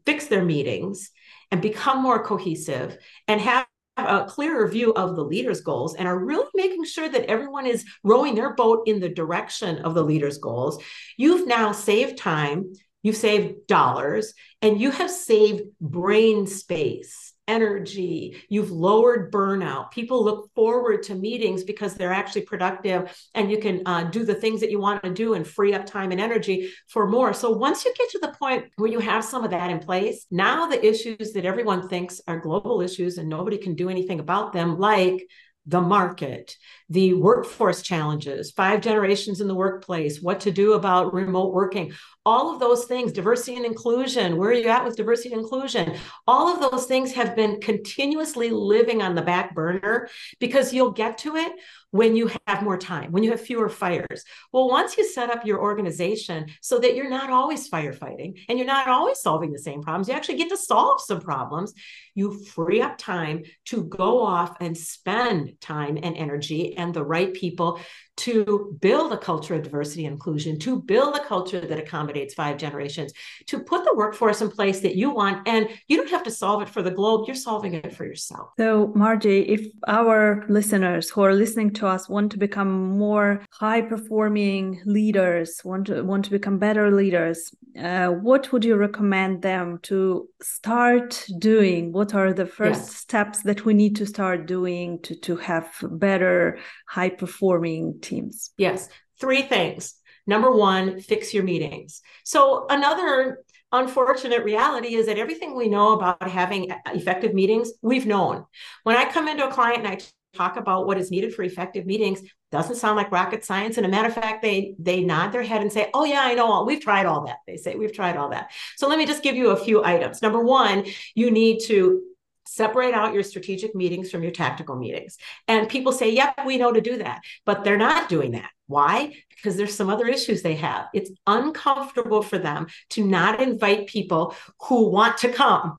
fix 0.05 0.26
their 0.26 0.45
meetings 0.45 1.11
and 1.50 1.61
become 1.61 2.02
more 2.02 2.23
cohesive 2.23 2.97
and 3.26 3.40
have 3.40 3.66
a 3.97 4.26
clearer 4.26 4.69
view 4.69 4.93
of 4.93 5.16
the 5.16 5.25
leader's 5.25 5.62
goals 5.62 5.95
and 5.95 6.07
are 6.07 6.19
really 6.19 6.47
making 6.55 6.85
sure 6.85 7.09
that 7.09 7.31
everyone 7.31 7.66
is 7.66 7.85
rowing 8.05 8.35
their 8.35 8.55
boat 8.55 8.83
in 8.87 9.00
the 9.00 9.09
direction 9.09 9.78
of 9.78 9.95
the 9.95 10.05
leader's 10.05 10.38
goals, 10.38 10.83
you've 11.16 11.47
now 11.47 11.73
saved 11.73 12.19
time, 12.19 12.73
you've 13.07 13.17
saved 13.17 13.67
dollars, 13.69 14.35
and 14.63 14.81
you 14.81 14.91
have 14.91 15.11
saved 15.11 15.63
brain 15.81 16.47
space 16.47 17.27
energy, 17.49 18.37
you've 18.49 18.71
lowered 18.71 19.33
burnout. 19.33 19.91
People 19.91 20.25
look 20.25 20.51
forward 20.55 21.03
to 21.05 21.15
meetings 21.15 21.63
because 21.63 21.95
they're 21.95 22.13
actually 22.13 22.43
productive 22.43 23.17
and 23.35 23.51
you 23.51 23.59
can 23.59 23.83
uh, 23.87 24.05
do 24.05 24.25
the 24.25 24.35
things 24.35 24.61
that 24.61 24.71
you 24.71 24.81
want 24.81 25.03
to 25.03 25.13
do 25.13 25.35
and 25.35 25.47
free 25.47 25.75
up 25.75 25.87
time 25.87 26.11
and 26.11 26.21
energy 26.21 26.73
for 26.89 27.07
more. 27.07 27.33
So 27.33 27.51
once 27.53 27.85
you 27.85 27.95
get 27.97 28.11
to 28.11 28.19
the 28.19 28.35
point 28.39 28.65
where 28.77 28.91
you 28.91 28.99
have 28.99 29.25
some 29.25 29.45
of 29.45 29.51
that 29.51 29.71
in 29.71 29.79
place, 29.79 30.27
now 30.31 30.67
the 30.67 30.85
issues 30.85 31.33
that 31.33 31.45
everyone 31.45 31.89
thinks 31.89 32.21
are 32.27 32.41
global 32.41 32.81
issues 32.81 33.19
and 33.19 33.29
nobody 33.29 33.59
can 33.59 33.75
do 33.75 33.89
anything 33.89 34.21
about 34.21 34.53
them, 34.53 34.79
like 34.79 35.27
the 35.67 35.81
market, 35.81 36.57
the 36.88 37.14
workforce 37.14 37.83
challenges, 37.83 38.52
five 38.52 38.81
generations 38.81 39.40
in 39.40 39.49
the 39.49 39.55
workplace, 39.55 40.23
what 40.23 40.40
to 40.40 40.52
do 40.52 40.75
about 40.75 41.12
remote 41.12 41.52
working, 41.52 41.93
all 42.25 42.52
of 42.52 42.61
those 42.61 42.85
things, 42.85 43.12
diversity 43.12 43.57
and 43.57 43.64
inclusion, 43.64 44.37
where 44.37 44.50
are 44.50 44.55
you 44.55 44.69
at 44.69 44.85
with 44.85 44.97
diversity 44.97 45.33
and 45.33 45.43
inclusion? 45.43 45.97
All 46.26 46.49
of 46.49 46.71
those 46.71 46.87
things 46.87 47.12
have 47.12 47.37
been 47.37 47.61
continuously 47.61 48.50
living 48.50 49.02
on 49.02 49.14
the 49.14 49.23
back 49.23 49.55
burner 49.55 50.09
because 50.40 50.73
you'll 50.73 50.90
get 50.90 51.19
to 51.19 51.37
it 51.37 51.52
when 51.90 52.16
you 52.16 52.31
have 52.47 52.62
more 52.62 52.76
time, 52.76 53.12
when 53.12 53.23
you 53.23 53.31
have 53.31 53.40
fewer 53.40 53.69
fires. 53.69 54.25
Well, 54.52 54.69
once 54.69 54.99
you 54.99 55.09
set 55.09 55.31
up 55.31 55.47
your 55.47 55.62
organization 55.62 56.47
so 56.61 56.78
that 56.81 56.95
you're 56.95 57.09
not 57.09 57.31
always 57.31 57.71
firefighting 57.71 58.40
and 58.49 58.59
you're 58.59 58.66
not 58.66 58.88
always 58.88 59.21
solving 59.21 59.52
the 59.52 59.59
same 59.59 59.83
problems, 59.83 60.09
you 60.09 60.14
actually 60.14 60.37
get 60.37 60.51
to 60.51 60.57
solve 60.57 61.01
some 61.01 61.20
problems. 61.20 61.72
You 62.14 62.44
free 62.44 62.83
up 62.83 62.99
time 62.99 63.44
to 63.66 63.85
go 63.85 64.22
off 64.22 64.57
and 64.61 64.77
spend 64.77 65.61
time 65.61 65.96
and 66.03 66.16
energy 66.16 66.76
and 66.77 66.93
the 66.95 67.05
right 67.05 67.33
people 67.33 67.81
to 68.16 68.76
build 68.81 69.12
a 69.12 69.18
culture 69.18 69.55
of 69.55 69.62
diversity 69.62 70.07
and 70.07 70.14
inclusion, 70.14 70.59
to 70.59 70.81
build 70.81 71.16
a 71.16 71.24
culture 71.24 71.61
that 71.61 71.79
accommodates 71.79 72.35
five 72.35 72.57
generations, 72.57 73.12
to 73.46 73.61
put 73.61 73.85
the 73.85 73.94
workforce 73.94 74.40
in 74.40 74.50
place 74.50 74.81
that 74.81 74.96
you 74.96 75.11
want. 75.11 75.46
And 75.46 75.68
you 75.88 75.96
don't 75.96 76.11
have 76.11 76.22
to 76.24 76.31
solve 76.31 76.62
it 76.62 76.68
for 76.68 76.83
the 76.83 76.90
globe, 76.90 77.24
you're 77.26 77.37
solving 77.37 77.74
it 77.74 77.94
for 77.94 78.05
yourself. 78.05 78.50
So, 78.59 78.92
Margie, 78.94 79.40
if 79.40 79.66
our 79.87 80.44
listeners 80.48 81.11
who 81.11 81.22
are 81.22 81.35
listening 81.35 81.72
to 81.74 81.87
us 81.87 82.09
want 82.09 82.33
to 82.33 82.38
become 82.38 82.98
more 82.98 83.44
high 83.50 83.83
performing 83.83 84.81
leaders, 84.87 85.61
want 85.64 85.87
to, 85.88 86.02
want 86.02 86.24
to 86.24 86.31
become 86.31 86.59
better 86.59 86.90
leaders, 86.90 87.52
uh, 87.79 88.09
what 88.09 88.52
would 88.52 88.64
you 88.64 88.76
recommend 88.76 89.42
them 89.42 89.79
to 89.83 90.29
start 90.40 91.26
doing? 91.38 91.92
What 91.92 92.14
are 92.14 92.33
the 92.33 92.46
first 92.46 92.81
yes. 92.81 92.96
steps 92.96 93.42
that 93.42 93.64
we 93.64 93.74
need 93.74 93.96
to 93.96 94.07
start 94.07 94.46
doing 94.46 95.00
to, 95.02 95.14
to 95.20 95.37
have 95.37 95.68
better, 95.83 96.59
high 96.88 97.11
performing 97.11 97.98
teams? 98.07 98.51
Yes, 98.57 98.88
three 99.21 99.42
things. 99.42 99.95
Number 100.27 100.51
one, 100.51 101.01
fix 101.01 101.33
your 101.33 101.45
meetings. 101.45 102.01
So, 102.25 102.66
another 102.69 103.45
unfortunate 103.73 104.45
reality 104.45 104.95
is 104.95 105.07
that 105.07 105.19
everything 105.19 105.55
we 105.55 105.69
know 105.69 105.92
about 105.92 106.29
having 106.29 106.73
effective 106.87 107.35
meetings, 107.35 107.73
we've 107.83 108.07
known. 108.07 108.45
When 108.85 108.97
I 108.97 109.11
come 109.11 109.29
into 109.29 109.47
a 109.47 109.53
client 109.53 109.85
and 109.85 109.88
I 109.88 109.99
talk 110.35 110.57
about 110.57 110.87
what 110.87 110.99
is 110.99 111.11
needed 111.11 111.35
for 111.35 111.42
effective 111.42 111.87
meetings, 111.87 112.23
doesn't 112.53 112.77
sound 112.77 112.97
like 112.97 113.11
rocket 113.11 113.45
science. 113.45 113.77
And 113.77 113.87
a 113.87 113.88
matter 113.88 114.09
of 114.09 114.14
fact, 114.14 114.42
they 114.42 114.75
they 114.79 115.03
nod 115.03 115.31
their 115.31 115.42
head 115.42 115.62
and 115.62 115.73
say, 115.73 115.90
"Oh 115.95 116.05
yeah, 116.05 116.21
I 116.21 116.35
know 116.35 116.51
all. 116.51 116.66
We've 116.66 116.81
tried 116.81 117.07
all 117.07 117.27
that." 117.27 117.38
They 117.47 117.57
say, 117.57 117.75
"We've 117.75 117.92
tried 117.92 118.16
all 118.16 118.31
that." 118.31 118.51
So 118.77 118.88
let 118.88 118.99
me 118.99 119.07
just 119.07 119.23
give 119.23 119.35
you 119.37 119.51
a 119.51 119.57
few 119.57 119.85
items. 119.85 120.23
Number 120.23 120.40
one, 120.40 120.85
you 121.14 121.31
need 121.31 121.61
to 121.66 122.03
separate 122.46 122.94
out 122.94 123.14
your 123.14 123.22
strategic 123.22 123.74
meetings 123.74 124.11
from 124.11 124.22
your 124.22 124.32
tactical 124.32 124.76
meetings. 124.76 125.18
And 125.48 125.68
people 125.68 125.92
say, 125.92 126.11
yep, 126.11 126.35
we 126.46 126.59
know 126.59 126.72
to 126.72 126.80
do 126.80 126.98
that, 126.98 127.20
but 127.44 127.64
they're 127.64 127.76
not 127.76 128.09
doing 128.09 128.32
that. 128.32 128.50
Why? 128.66 129.14
Because 129.30 129.56
there's 129.56 129.76
some 129.76 129.90
other 129.90 130.06
issues 130.06 130.42
they 130.42 130.56
have. 130.56 130.87
It's 130.94 131.11
uncomfortable 131.26 132.22
for 132.22 132.38
them 132.38 132.66
to 132.90 133.04
not 133.04 133.40
invite 133.40 133.87
people 133.87 134.35
who 134.62 134.88
want 134.88 135.18
to 135.18 135.28
come 135.28 135.76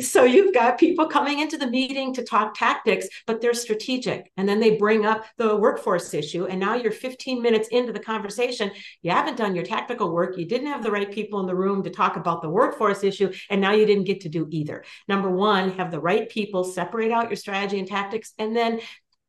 so 0.00 0.24
you've 0.24 0.54
got 0.54 0.78
people 0.78 1.06
coming 1.06 1.40
into 1.40 1.56
the 1.56 1.66
meeting 1.66 2.14
to 2.14 2.24
talk 2.24 2.54
tactics, 2.54 3.06
but 3.26 3.40
they're 3.40 3.54
strategic. 3.54 4.30
And 4.36 4.48
then 4.48 4.60
they 4.60 4.76
bring 4.76 5.06
up 5.06 5.24
the 5.38 5.56
workforce 5.56 6.12
issue. 6.14 6.46
And 6.46 6.60
now 6.60 6.74
you're 6.74 6.92
15 6.92 7.42
minutes 7.42 7.68
into 7.68 7.92
the 7.92 8.00
conversation. 8.00 8.70
You 9.02 9.10
haven't 9.10 9.36
done 9.36 9.54
your 9.54 9.64
tactical 9.64 10.12
work. 10.12 10.36
You 10.36 10.46
didn't 10.46 10.68
have 10.68 10.82
the 10.82 10.90
right 10.90 11.10
people 11.10 11.40
in 11.40 11.46
the 11.46 11.54
room 11.54 11.82
to 11.82 11.90
talk 11.90 12.16
about 12.16 12.42
the 12.42 12.50
workforce 12.50 13.04
issue. 13.04 13.32
And 13.50 13.60
now 13.60 13.72
you 13.72 13.86
didn't 13.86 14.04
get 14.04 14.20
to 14.22 14.28
do 14.28 14.46
either. 14.50 14.84
Number 15.08 15.30
one, 15.30 15.72
have 15.72 15.90
the 15.90 16.00
right 16.00 16.28
people 16.28 16.64
separate 16.64 17.12
out 17.12 17.28
your 17.28 17.36
strategy 17.36 17.78
and 17.78 17.88
tactics 17.88 18.32
and 18.38 18.56
then 18.56 18.80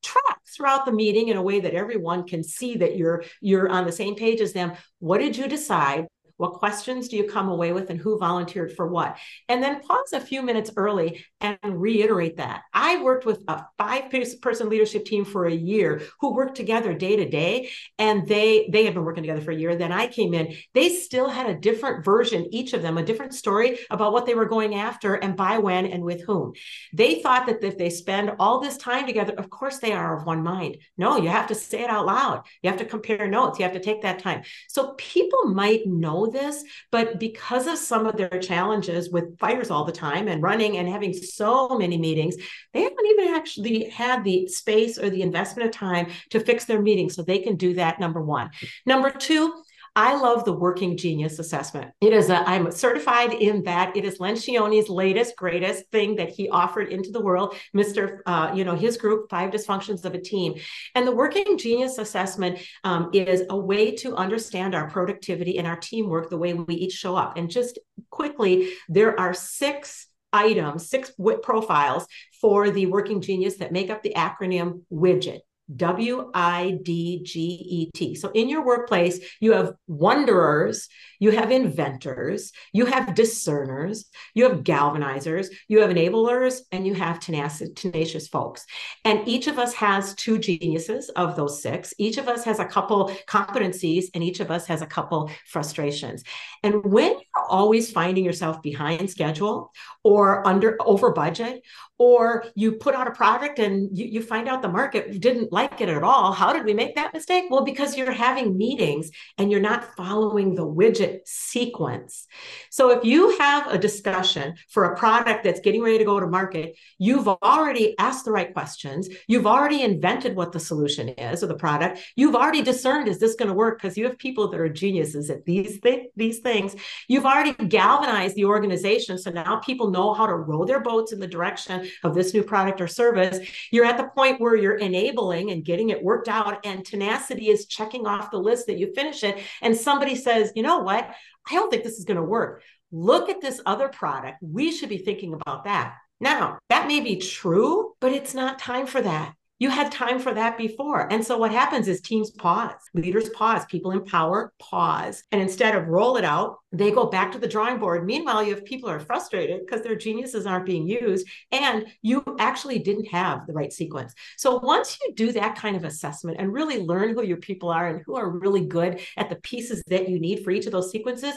track 0.03 0.39
throughout 0.47 0.85
the 0.85 0.91
meeting 0.91 1.29
in 1.29 1.37
a 1.37 1.41
way 1.41 1.61
that 1.61 1.73
everyone 1.73 2.27
can 2.27 2.43
see 2.43 2.75
that 2.75 2.97
you're 2.97 3.23
you're 3.41 3.69
on 3.69 3.85
the 3.85 3.91
same 3.91 4.15
page 4.15 4.41
as 4.41 4.51
them 4.51 4.73
what 4.99 5.19
did 5.19 5.37
you 5.37 5.47
decide 5.47 6.05
what 6.37 6.53
questions 6.53 7.07
do 7.07 7.17
you 7.17 7.25
come 7.25 7.49
away 7.49 7.73
with 7.73 7.89
and 7.89 7.99
who 7.99 8.17
volunteered 8.17 8.73
for 8.75 8.87
what? 8.87 9.17
And 9.47 9.61
then 9.61 9.81
pause 9.81 10.13
a 10.13 10.19
few 10.19 10.41
minutes 10.41 10.71
early 10.75 11.23
and 11.41 11.57
reiterate 11.63 12.37
that. 12.37 12.63
I 12.73 13.01
worked 13.03 13.25
with 13.25 13.43
a 13.47 13.65
five 13.77 14.11
person 14.41 14.69
leadership 14.69 15.05
team 15.05 15.25
for 15.25 15.45
a 15.45 15.53
year 15.53 16.01
who 16.19 16.33
worked 16.33 16.55
together 16.55 16.93
day 16.93 17.15
to 17.17 17.29
day 17.29 17.69
and 17.99 18.27
they 18.27 18.69
they 18.71 18.85
had 18.85 18.93
been 18.93 19.05
working 19.05 19.23
together 19.23 19.41
for 19.41 19.51
a 19.51 19.55
year. 19.55 19.75
Then 19.75 19.91
I 19.91 20.07
came 20.07 20.33
in. 20.33 20.55
They 20.73 20.89
still 20.89 21.29
had 21.29 21.49
a 21.49 21.59
different 21.59 22.03
version 22.03 22.47
each 22.51 22.73
of 22.73 22.81
them, 22.81 22.97
a 22.97 23.05
different 23.05 23.33
story 23.33 23.79
about 23.89 24.13
what 24.13 24.25
they 24.25 24.35
were 24.35 24.45
going 24.45 24.75
after 24.75 25.15
and 25.15 25.37
by 25.37 25.59
when 25.59 25.85
and 25.85 26.03
with 26.03 26.23
whom. 26.23 26.53
They 26.93 27.21
thought 27.21 27.45
that 27.45 27.63
if 27.63 27.77
they 27.77 27.89
spend 27.89 28.31
all 28.39 28.59
this 28.59 28.77
time 28.77 29.05
together, 29.05 29.33
of 29.37 29.49
course 29.49 29.79
they 29.79 29.93
are 29.93 30.17
of 30.17 30.25
one 30.25 30.43
mind. 30.43 30.77
No, 30.97 31.17
you 31.17 31.29
have 31.29 31.47
to 31.47 31.55
say 31.55 31.83
it 31.83 31.89
out 31.89 32.05
loud. 32.05 32.43
You 32.61 32.69
have 32.69 32.79
to 32.79 32.85
compare 32.85 33.27
notes. 33.27 33.59
You 33.59 33.63
have 33.65 33.73
to 33.73 33.79
take 33.79 34.01
that 34.01 34.19
time. 34.19 34.43
So 34.67 34.95
people 34.97 35.45
might 35.45 35.85
know 35.85 36.22
this, 36.27 36.63
but 36.91 37.19
because 37.19 37.67
of 37.67 37.77
some 37.77 38.05
of 38.05 38.17
their 38.17 38.39
challenges 38.39 39.11
with 39.11 39.37
fires 39.39 39.69
all 39.69 39.85
the 39.85 39.91
time 39.91 40.27
and 40.27 40.41
running 40.41 40.77
and 40.77 40.87
having 40.87 41.13
so 41.13 41.77
many 41.77 41.97
meetings, 41.97 42.35
they 42.73 42.81
haven't 42.81 43.05
even 43.05 43.33
actually 43.33 43.89
had 43.89 44.23
the 44.23 44.47
space 44.47 44.97
or 44.97 45.09
the 45.09 45.21
investment 45.21 45.67
of 45.67 45.75
time 45.75 46.07
to 46.29 46.39
fix 46.39 46.65
their 46.65 46.81
meetings. 46.81 47.15
So 47.15 47.23
they 47.23 47.39
can 47.39 47.55
do 47.55 47.73
that, 47.75 47.99
number 47.99 48.21
one. 48.21 48.49
Number 48.85 49.11
two, 49.11 49.53
I 49.95 50.15
love 50.15 50.43
the 50.43 50.53
Working 50.53 50.97
Genius 50.97 51.37
Assessment. 51.37 51.91
It 52.01 52.13
is 52.13 52.29
a, 52.29 52.37
I'm 52.49 52.71
certified 52.71 53.33
in 53.33 53.63
that. 53.63 53.95
It 53.95 54.05
is 54.05 54.17
Lencioni's 54.17 54.89
latest, 54.89 55.35
greatest 55.35 55.85
thing 55.91 56.15
that 56.15 56.29
he 56.29 56.49
offered 56.49 56.89
into 56.89 57.11
the 57.11 57.21
world. 57.21 57.55
Mr. 57.75 58.19
Uh, 58.25 58.51
you 58.55 58.65
know, 58.65 58.75
his 58.75 58.97
group, 58.97 59.29
Five 59.29 59.51
Dysfunctions 59.51 60.03
of 60.03 60.15
a 60.15 60.19
Team, 60.19 60.55
and 60.95 61.05
the 61.05 61.15
Working 61.15 61.59
Genius 61.59 61.99
Assessment 61.99 62.59
um, 62.83 63.11
is 63.13 63.43
a 63.51 63.57
way 63.57 63.91
to 63.97 64.15
understand 64.15 64.73
our 64.73 64.89
productivity 64.89 65.59
and 65.59 65.67
our 65.67 65.77
teamwork, 65.77 66.31
the 66.31 66.37
way 66.37 66.55
we 66.55 66.73
each 66.73 66.93
show 66.93 67.15
up. 67.15 67.37
And 67.37 67.49
just 67.49 67.77
quickly, 68.09 68.73
there 68.89 69.19
are 69.19 69.33
six 69.33 70.07
items, 70.31 70.89
six 70.89 71.11
profiles 71.43 72.07
for 72.41 72.71
the 72.71 72.87
working 72.87 73.21
genius 73.21 73.57
that 73.57 73.71
make 73.71 73.91
up 73.91 74.01
the 74.01 74.13
acronym 74.17 74.81
widget. 74.91 75.41
W 75.75 76.31
I 76.33 76.77
D 76.83 77.21
G 77.23 77.39
E 77.39 77.91
T. 77.93 78.15
So 78.15 78.29
in 78.31 78.49
your 78.49 78.65
workplace, 78.65 79.19
you 79.39 79.53
have 79.53 79.73
wanderers, 79.87 80.87
you 81.19 81.31
have 81.31 81.51
inventors, 81.51 82.51
you 82.73 82.85
have 82.85 83.15
discerners, 83.15 84.05
you 84.33 84.43
have 84.49 84.63
galvanizers, 84.63 85.47
you 85.67 85.81
have 85.81 85.89
enablers, 85.89 86.59
and 86.71 86.85
you 86.85 86.93
have 86.93 87.19
tenacious, 87.19 87.69
tenacious 87.75 88.27
folks. 88.27 88.65
And 89.05 89.27
each 89.27 89.47
of 89.47 89.59
us 89.59 89.73
has 89.73 90.15
two 90.15 90.37
geniuses 90.37 91.09
of 91.09 91.35
those 91.35 91.61
six. 91.61 91.93
Each 91.97 92.17
of 92.17 92.27
us 92.27 92.43
has 92.43 92.59
a 92.59 92.65
couple 92.65 93.11
competencies, 93.27 94.05
and 94.13 94.23
each 94.23 94.39
of 94.39 94.51
us 94.51 94.65
has 94.67 94.81
a 94.81 94.87
couple 94.87 95.31
frustrations. 95.47 96.23
And 96.63 96.83
when 96.83 97.11
you're 97.11 97.45
always 97.49 97.91
finding 97.91 98.25
yourself 98.25 98.61
behind 98.61 99.09
schedule 99.09 99.71
or 100.03 100.45
under 100.47 100.77
over 100.81 101.11
budget 101.11 101.61
or 102.03 102.43
you 102.53 102.73
put 102.73 102.95
out 102.95 103.07
a 103.07 103.11
product 103.11 103.59
and 103.59 103.97
you, 103.97 104.05
you 104.05 104.21
find 104.21 104.49
out 104.49 104.61
the 104.61 104.67
market 104.67 105.21
didn't 105.21 105.53
like 105.53 105.79
it 105.79 105.87
at 105.87 106.03
all. 106.03 106.33
How 106.33 106.51
did 106.51 106.65
we 106.65 106.73
make 106.73 106.95
that 106.95 107.13
mistake? 107.13 107.45
Well, 107.49 107.63
because 107.63 107.95
you're 107.95 108.11
having 108.11 108.57
meetings 108.57 109.09
and 109.37 109.49
you're 109.49 109.61
not 109.61 109.95
following 109.95 110.53
the 110.53 110.67
widget 110.67 111.19
sequence. 111.25 112.27
So 112.69 112.89
if 112.89 113.05
you 113.05 113.37
have 113.37 113.67
a 113.67 113.77
discussion 113.77 114.55
for 114.69 114.83
a 114.83 114.97
product 114.97 115.45
that's 115.45 115.61
getting 115.61 115.81
ready 115.81 115.97
to 115.99 116.03
go 116.03 116.19
to 116.19 116.27
market, 116.27 116.75
you've 116.97 117.29
already 117.29 117.95
asked 117.97 118.25
the 118.25 118.33
right 118.33 118.51
questions. 118.53 119.07
You've 119.27 119.47
already 119.47 119.81
invented 119.83 120.35
what 120.35 120.51
the 120.51 120.59
solution 120.59 121.07
is 121.07 121.41
of 121.41 121.47
the 121.47 121.55
product. 121.55 122.01
You've 122.17 122.35
already 122.35 122.63
discerned, 122.63 123.07
is 123.07 123.19
this 123.19 123.35
going 123.35 123.47
to 123.47 123.55
work? 123.55 123.81
Because 123.81 123.97
you 123.97 124.03
have 124.07 124.17
people 124.17 124.49
that 124.49 124.59
are 124.59 124.67
geniuses 124.67 125.29
at 125.29 125.45
these, 125.45 125.79
th- 125.79 126.07
these 126.17 126.39
things. 126.39 126.75
You've 127.07 127.25
already 127.25 127.53
galvanized 127.53 128.35
the 128.35 128.45
organization. 128.45 129.17
So 129.17 129.31
now 129.31 129.61
people 129.61 129.89
know 129.89 130.13
how 130.13 130.25
to 130.25 130.35
row 130.35 130.65
their 130.65 130.81
boats 130.81 131.13
in 131.13 131.19
the 131.21 131.27
direction 131.27 131.89
of 132.03 132.15
this 132.15 132.33
new 132.33 132.43
product 132.43 132.81
or 132.81 132.87
service, 132.87 133.39
you're 133.71 133.85
at 133.85 133.97
the 133.97 134.09
point 134.15 134.41
where 134.41 134.55
you're 134.55 134.77
enabling 134.77 135.51
and 135.51 135.65
getting 135.65 135.89
it 135.89 136.03
worked 136.03 136.27
out, 136.27 136.65
and 136.65 136.85
tenacity 136.85 137.49
is 137.49 137.67
checking 137.67 138.07
off 138.07 138.31
the 138.31 138.37
list 138.37 138.67
that 138.67 138.77
you 138.77 138.93
finish 138.93 139.23
it. 139.23 139.39
And 139.61 139.75
somebody 139.75 140.15
says, 140.15 140.51
you 140.55 140.63
know 140.63 140.79
what? 140.79 141.09
I 141.49 141.53
don't 141.53 141.69
think 141.69 141.83
this 141.83 141.97
is 141.99 142.05
going 142.05 142.17
to 142.17 142.23
work. 142.23 142.63
Look 142.91 143.29
at 143.29 143.41
this 143.41 143.59
other 143.65 143.89
product. 143.89 144.37
We 144.41 144.71
should 144.71 144.89
be 144.89 144.99
thinking 144.99 145.33
about 145.33 145.65
that. 145.65 145.95
Now, 146.19 146.59
that 146.69 146.87
may 146.87 147.01
be 147.01 147.17
true, 147.17 147.93
but 147.99 148.11
it's 148.11 148.33
not 148.33 148.59
time 148.59 148.87
for 148.87 149.01
that. 149.01 149.33
You 149.59 149.69
had 149.69 149.91
time 149.91 150.19
for 150.19 150.33
that 150.33 150.57
before. 150.57 151.11
And 151.11 151.23
so 151.23 151.37
what 151.37 151.51
happens 151.51 151.87
is 151.87 152.01
teams 152.01 152.31
pause, 152.31 152.73
leaders 152.93 153.29
pause, 153.29 153.65
people 153.65 153.91
in 153.91 154.03
power 154.03 154.51
pause. 154.59 155.23
And 155.31 155.41
instead 155.41 155.75
of 155.75 155.87
roll 155.87 156.17
it 156.17 156.25
out, 156.25 156.57
they 156.71 156.91
go 156.91 157.05
back 157.05 157.31
to 157.31 157.37
the 157.37 157.47
drawing 157.47 157.77
board. 157.77 158.05
Meanwhile, 158.05 158.43
you 158.43 158.55
have 158.55 158.65
people 158.65 158.89
are 158.89 158.99
frustrated 158.99 159.61
because 159.61 159.81
their 159.81 159.95
geniuses 159.95 160.45
aren't 160.45 160.65
being 160.65 160.87
used 160.87 161.27
and 161.51 161.85
you 162.01 162.23
actually 162.39 162.79
didn't 162.79 163.05
have 163.05 163.45
the 163.47 163.53
right 163.53 163.71
sequence. 163.71 164.13
So 164.37 164.57
once 164.57 164.97
you 165.01 165.13
do 165.13 165.31
that 165.33 165.55
kind 165.55 165.77
of 165.77 165.85
assessment 165.85 166.37
and 166.39 166.51
really 166.51 166.79
learn 166.79 167.13
who 167.13 167.23
your 167.23 167.37
people 167.37 167.69
are 167.69 167.87
and 167.87 168.01
who 168.05 168.15
are 168.15 168.29
really 168.29 168.65
good 168.65 169.01
at 169.17 169.29
the 169.29 169.37
pieces 169.37 169.83
that 169.87 170.09
you 170.09 170.19
need 170.19 170.43
for 170.43 170.51
each 170.51 170.65
of 170.65 170.71
those 170.71 170.91
sequences, 170.91 171.35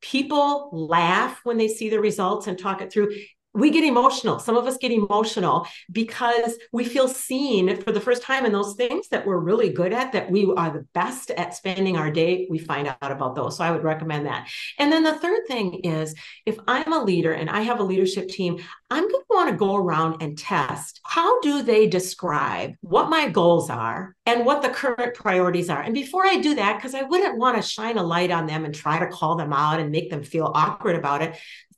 people 0.00 0.68
laugh 0.72 1.40
when 1.42 1.56
they 1.56 1.68
see 1.68 1.88
the 1.88 2.00
results 2.00 2.46
and 2.46 2.58
talk 2.58 2.80
it 2.80 2.92
through 2.92 3.12
we 3.56 3.70
get 3.70 3.84
emotional. 3.84 4.38
Some 4.38 4.56
of 4.56 4.66
us 4.66 4.76
get 4.76 4.92
emotional 4.92 5.66
because 5.90 6.58
we 6.72 6.84
feel 6.84 7.08
seen 7.08 7.80
for 7.80 7.90
the 7.90 8.00
first 8.00 8.22
time 8.22 8.44
in 8.44 8.52
those 8.52 8.74
things 8.74 9.08
that 9.08 9.26
we're 9.26 9.38
really 9.38 9.70
good 9.70 9.94
at, 9.94 10.12
that 10.12 10.30
we 10.30 10.52
are 10.56 10.70
the 10.70 10.86
best 10.92 11.30
at 11.30 11.54
spending 11.54 11.96
our 11.96 12.10
day. 12.10 12.46
We 12.50 12.58
find 12.58 12.86
out 12.86 13.10
about 13.10 13.34
those. 13.34 13.56
So 13.56 13.64
I 13.64 13.70
would 13.70 13.82
recommend 13.82 14.26
that. 14.26 14.48
And 14.78 14.92
then 14.92 15.04
the 15.04 15.14
third 15.14 15.46
thing 15.48 15.80
is 15.80 16.14
if 16.44 16.58
I'm 16.68 16.92
a 16.92 17.02
leader 17.02 17.32
and 17.32 17.48
I 17.48 17.62
have 17.62 17.80
a 17.80 17.84
leadership 17.84 18.28
team, 18.28 18.62
I'm 18.90 19.08
going 19.08 19.14
to 19.14 19.24
want 19.30 19.50
to 19.50 19.56
go 19.56 19.74
around 19.74 20.22
and 20.22 20.38
test 20.38 21.00
how 21.04 21.40
do 21.40 21.62
they 21.62 21.86
describe 21.86 22.74
what 22.82 23.08
my 23.08 23.28
goals 23.28 23.70
are 23.70 24.14
and 24.26 24.44
what 24.44 24.60
the 24.62 24.68
current 24.68 25.14
priorities 25.14 25.70
are. 25.70 25.80
And 25.80 25.94
before 25.94 26.26
I 26.26 26.36
do 26.36 26.54
that, 26.56 26.76
because 26.76 26.94
I 26.94 27.02
wouldn't 27.02 27.38
want 27.38 27.56
to 27.56 27.68
shine 27.68 27.96
a 27.96 28.02
light 28.02 28.30
on 28.30 28.46
them 28.46 28.64
and 28.64 28.74
try 28.74 28.98
to 28.98 29.08
call 29.08 29.36
them 29.36 29.52
out 29.52 29.80
and 29.80 29.90
make 29.90 30.10
them 30.10 30.22
feel 30.22 30.52
awkward 30.54 30.94
about 30.94 31.22
it, 31.22 31.36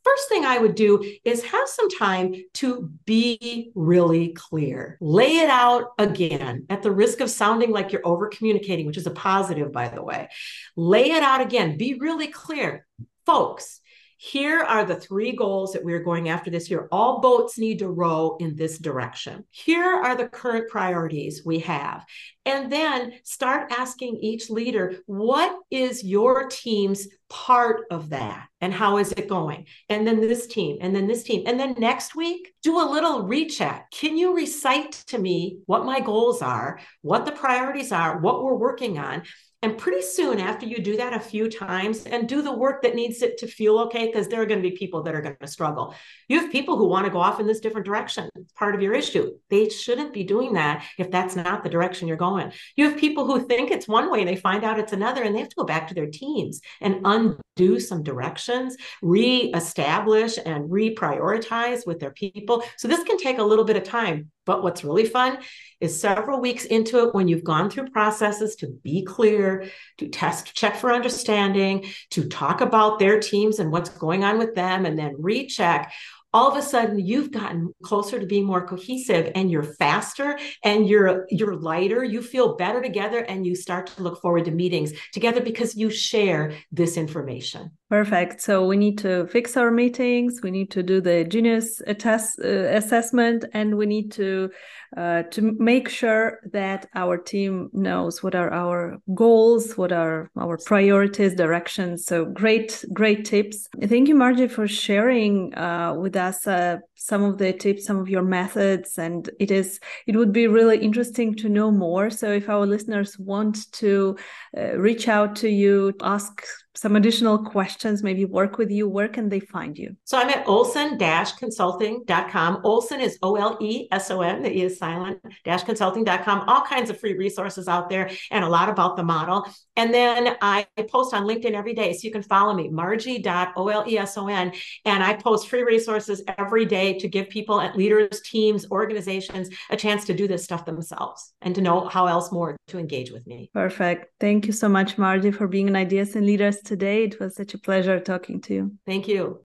first 0.09 0.29
thing 0.29 0.45
I 0.45 0.59
would 0.59 0.75
do 0.75 1.05
is 1.25 1.45
have 1.45 1.69
some 1.69 1.91
time 1.91 2.35
to 2.55 2.91
be 3.05 3.71
really 3.75 4.29
clear. 4.33 4.97
Lay 5.01 5.39
it 5.39 5.51
out 5.51 5.93
again 5.99 6.67
at 6.71 6.83
the 6.83 6.91
risk 6.91 7.21
of 7.21 7.31
sounding 7.31 7.71
like 7.71 7.93
you're 7.93 8.07
over 8.07 8.29
communicating, 8.29 8.87
which 8.87 8.97
is 8.97 9.07
a 9.07 9.11
positive, 9.11 9.73
by 9.73 9.89
the 9.89 10.03
way. 10.03 10.29
Lay 10.77 11.11
it 11.11 11.23
out 11.23 11.41
again. 11.41 11.77
Be 11.77 11.95
really 11.95 12.29
clear. 12.29 12.87
Folks, 13.27 13.81
here 14.21 14.59
are 14.59 14.85
the 14.85 14.97
three 14.97 15.31
goals 15.31 15.73
that 15.73 15.85
we're 15.85 16.03
going 16.03 16.29
after 16.29 16.51
this 16.51 16.69
year. 16.69 16.89
All 16.91 17.21
boats 17.21 17.57
need 17.57 17.79
to 17.79 17.89
row 17.89 18.37
in 18.41 18.57
this 18.57 18.77
direction. 18.79 19.45
Here 19.51 19.85
are 19.85 20.17
the 20.17 20.29
current 20.29 20.69
priorities 20.69 21.43
we 21.47 21.61
have. 21.61 22.05
And 22.45 22.71
then 22.73 23.13
start 23.23 23.71
asking 23.71 24.17
each 24.17 24.51
leader, 24.51 24.97
what 25.07 25.57
is 25.71 26.03
your 26.03 26.49
team's 26.49 27.07
part 27.29 27.83
of 27.93 28.09
that? 28.09 28.49
And 28.61 28.73
how 28.73 28.99
is 28.99 29.13
it 29.13 29.29
going? 29.29 29.67
And 29.89 30.05
then 30.05 30.21
this 30.21 30.49
team, 30.49 30.79
and 30.81 30.97
then 30.97 31.07
this 31.07 31.23
team. 31.23 31.45
And 31.47 31.61
then 31.61 31.77
next 31.79 32.17
week, 32.17 32.53
do 32.65 32.81
a 32.81 32.91
little 32.91 33.23
recheck. 33.23 33.89
Can 33.93 34.19
you 34.19 34.35
recite 34.35 34.93
to 35.09 35.19
me 35.19 35.59
what 35.67 35.85
my 35.85 36.01
goals 36.01 36.43
are, 36.43 36.81
what 37.03 37.25
the 37.25 37.33
priorities 37.33 37.93
are, 37.93 38.19
what 38.19 38.43
we're 38.43 38.55
working 38.55 38.99
on? 38.99 39.23
And 39.61 39.77
pretty 39.77 40.03
soon 40.03 40.39
after 40.39 40.67
you 40.67 40.81
do 40.81 40.97
that 40.99 41.15
a 41.15 41.19
few 41.19 41.51
times 41.51 42.05
and 42.05 42.29
do 42.29 42.43
the 42.43 42.53
work 42.53 42.81
that 42.83 42.95
needs 42.95 43.23
it 43.23 43.39
to 43.39 43.49
feel 43.49 43.81
okay, 43.81 44.07
because 44.07 44.29
there 44.29 44.41
are 44.41 44.47
going 44.47 44.63
to 44.63 44.71
be 44.71 44.77
people 44.77 45.03
that 45.03 45.17
are 45.17 45.21
going 45.21 45.37
to 45.41 45.47
struggle. 45.49 45.97
You 46.29 46.39
have 46.39 46.53
people 46.53 46.77
who 46.77 46.87
want 46.87 47.07
to 47.07 47.11
go 47.11 47.19
off 47.19 47.41
in 47.41 47.47
this 47.49 47.59
different 47.59 47.85
direction. 47.85 48.31
It's 48.37 48.53
part 48.53 48.77
of 48.77 48.83
your 48.83 48.95
issue. 48.95 49.33
They 49.51 49.69
shouldn't 49.69 50.13
be 50.13 50.23
doing 50.23 50.53
that 50.53 50.85
if 50.97 51.11
that's 51.11 51.35
not 51.35 51.65
the 51.65 51.71
direction 51.71 52.07
you're 52.07 52.17
going. 52.17 52.53
You 52.77 52.89
have 52.89 52.97
people 52.97 53.27
who 53.27 53.49
think 53.49 53.73
it's 53.73 53.89
one 53.89 54.13
way 54.13 54.21
and 54.21 54.29
they 54.29 54.37
find 54.37 54.63
out 54.63 54.79
it's 54.79 54.93
another, 54.93 55.25
and 55.25 55.35
they 55.35 55.41
have 55.41 55.49
to 55.49 55.57
go 55.57 55.65
back 55.65 55.89
to 55.89 55.95
their 55.95 56.07
teams 56.07 56.61
and 56.81 57.01
undo 57.05 57.81
some 57.81 58.05
directions, 58.05 58.77
re-establish 59.03 60.39
and 60.47 60.71
reprioritize 60.71 61.85
with 61.85 61.99
their 61.99 62.13
people. 62.13 62.63
So 62.77 62.87
this 62.87 63.03
can 63.03 63.19
take 63.19 63.39
a 63.39 63.43
little 63.43 63.65
bit 63.65 63.77
of 63.77 63.83
time. 63.83 64.31
But 64.49 64.63
what's 64.63 64.83
really 64.83 65.05
fun 65.05 65.39
is 65.79 66.01
several 66.01 66.41
weeks 66.41 66.65
into 66.65 67.07
it 67.07 67.15
when 67.15 67.29
you've 67.29 67.45
gone 67.45 67.69
through 67.69 67.91
processes 67.91 68.57
to 68.57 68.67
be 68.83 69.05
clear, 69.05 69.67
to 69.99 70.09
test, 70.09 70.55
check 70.55 70.75
for 70.77 70.91
understanding, 70.91 71.85
to 72.13 72.25
talk 72.25 72.63
about 72.63 72.99
their 72.99 73.21
teams 73.21 73.59
and 73.59 73.71
what's 73.71 73.91
going 73.91 74.25
on 74.25 74.39
with 74.39 74.55
them, 74.55 74.87
and 74.87 74.99
then 74.99 75.17
recheck 75.19 75.93
all 76.33 76.51
of 76.51 76.57
a 76.57 76.63
sudden 76.63 76.99
you've 76.99 77.31
gotten 77.31 77.73
closer 77.83 78.21
to 78.21 78.27
being 78.27 78.45
more 78.45 78.67
cohesive 78.67 79.33
and 79.35 79.51
you're 79.51 79.63
faster 79.63 80.39
and 80.65 80.89
you're 80.89 81.27
you're 81.31 81.57
lighter 81.57 82.05
you 82.05 82.23
feel 82.23 82.57
better 82.57 82.83
together 82.83 83.21
and 83.21 83.47
you 83.47 83.55
start 83.55 83.87
to 83.87 84.03
look 84.03 84.21
forward 84.21 84.45
to 84.45 84.51
meetings 84.51 84.93
together 85.13 85.41
because 85.41 85.75
you 85.75 85.89
share 85.91 86.53
this 86.71 86.97
information 86.97 87.71
perfect 87.89 88.41
so 88.41 88.67
we 88.67 88.77
need 88.77 88.99
to 88.99 89.27
fix 89.29 89.57
our 89.57 89.71
meetings 89.71 90.41
we 90.43 90.51
need 90.51 90.71
to 90.71 90.83
do 90.83 91.01
the 91.01 91.25
genius 91.25 91.81
test 91.99 92.39
uh, 92.45 92.49
assessment 92.49 93.45
and 93.55 93.77
we 93.77 93.87
need 93.87 94.13
to 94.13 94.51
uh, 94.97 95.23
to 95.25 95.43
make 95.59 95.89
sure 95.89 96.41
that 96.51 96.87
our 96.95 97.19
team 97.19 97.69
knows 97.75 98.23
what 98.23 98.35
are 98.35 98.51
our 98.53 98.97
goals, 99.15 99.77
what 99.77 99.93
are 99.93 100.31
our 100.39 100.57
priorities, 100.65 101.35
directions. 101.35 102.07
So 102.07 102.25
great, 102.25 102.85
great 102.93 103.27
tips. 103.27 103.69
Thank 103.83 104.09
you, 104.09 104.15
Margie, 104.15 104.49
for 104.49 104.67
sharing 104.67 105.55
uh, 105.57 105.95
with 105.95 106.15
us 106.19 106.47
uh, 106.47 106.79
some 106.99 107.23
of 107.23 107.39
the 107.39 107.53
tips, 107.53 107.87
some 107.87 107.99
of 107.99 108.09
your 108.09 108.23
methods, 108.23 108.99
and 108.99 109.31
it 109.39 109.51
is 109.51 109.81
it 110.07 110.17
would 110.17 110.33
be 110.33 110.47
really 110.47 110.79
interesting 110.79 111.35
to 111.37 111.49
know 111.49 111.71
more. 111.71 112.11
So 112.11 112.33
if 112.33 112.49
our 112.49 112.67
listeners 112.67 113.19
want 113.19 113.71
to 113.73 114.17
uh, 114.57 114.77
reach 114.77 115.09
out 115.09 115.37
to 115.37 115.49
you, 115.49 115.95
ask 116.03 116.45
some 116.79 116.95
additional 116.95 117.45
questions, 117.45 118.05
maybe 118.05 118.25
work 118.25 118.57
with 118.57 118.71
you, 118.71 118.89
where 118.89 119.09
can 119.09 119.29
they 119.29 119.41
find 119.41 119.77
you? 119.77 119.97
So 120.05 120.17
I'm 120.17 120.31
at 120.31 120.47
oleson-consulting.com. 120.47 122.63
Oleson 122.63 123.01
is 123.01 123.19
O-L-E-S-O-N, 123.21 124.43
the 124.43 124.57
E 124.57 124.63
is 124.63 124.79
silent, 124.79 125.19
dash 125.45 125.65
consulting.com. 125.65 126.49
All 126.49 126.63
kinds 126.63 126.89
of 126.89 127.01
free 127.01 127.15
resources 127.15 127.67
out 127.67 127.91
there 127.91 128.09
and 128.31 128.45
a 128.45 128.49
lot 128.49 128.69
about 128.69 128.97
the 128.97 129.03
model. 129.03 129.45
And 129.75 129.93
then 129.93 130.37
I 130.41 130.69
post 130.89 131.13
on 131.15 131.25
LinkedIn 131.25 131.55
every 131.55 131.75
day. 131.75 131.95
So 131.95 132.03
you 132.03 132.13
can 132.13 132.23
follow 132.23 132.55
me, 132.55 132.69
margie.oleson. 132.69 134.57
And 134.85 135.03
I 135.03 135.15
post 135.15 135.49
free 135.49 135.65
resources 135.65 136.23
every 136.39 136.65
day 136.65 136.88
to 136.95 137.09
give 137.09 137.29
people 137.29 137.61
at 137.61 137.77
leaders, 137.77 138.21
teams, 138.23 138.71
organizations 138.71 139.49
a 139.71 139.77
chance 139.77 140.05
to 140.07 140.15
do 140.15 140.29
this 140.29 140.45
stuff 140.45 140.65
themselves 140.65 141.33
and 141.43 141.55
to 141.55 141.61
know 141.61 141.89
how 141.89 142.07
else 142.07 142.33
more 142.33 142.57
to 142.69 142.79
engage 142.79 143.11
with 143.11 143.27
me. 143.27 143.51
Perfect. 143.53 144.13
Thank 144.21 144.47
you 144.47 144.53
so 144.53 144.69
much, 144.69 144.99
Margie, 144.99 145.31
for 145.31 145.47
being 145.47 145.69
an 145.69 145.77
Ideas 145.77 146.17
and 146.17 146.27
Leaders 146.27 146.61
today. 146.61 147.05
It 147.05 147.21
was 147.21 147.35
such 147.35 147.55
a 147.55 147.59
pleasure 147.59 148.01
talking 148.01 148.41
to 148.43 148.55
you. 148.55 148.73
Thank 148.87 149.09
you. 149.09 149.45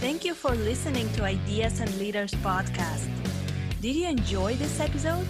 Thank 0.00 0.24
you 0.24 0.34
for 0.34 0.54
listening 0.54 1.12
to 1.12 1.24
Ideas 1.24 1.80
and 1.80 1.94
Leaders 1.98 2.32
podcast. 2.34 3.08
Did 3.82 3.96
you 3.96 4.08
enjoy 4.08 4.54
this 4.54 4.80
episode? 4.80 5.26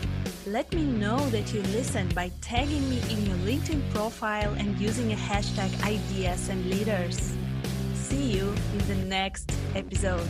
Let 0.47 0.73
me 0.73 0.85
know 0.85 1.19
that 1.31 1.53
you 1.53 1.61
listened 1.63 2.15
by 2.15 2.31
tagging 2.41 2.89
me 2.89 3.01
in 3.11 3.27
your 3.27 3.37
LinkedIn 3.39 3.91
profile 3.91 4.53
and 4.55 4.79
using 4.81 5.13
a 5.13 5.17
hashtag 5.17 5.71
Ideas 5.85 6.49
and 6.49 6.65
Leaders. 6.71 7.33
See 7.95 8.33
you 8.33 8.55
in 8.73 8.89
the 8.89 9.05
next 9.07 9.53
episode. 9.75 10.27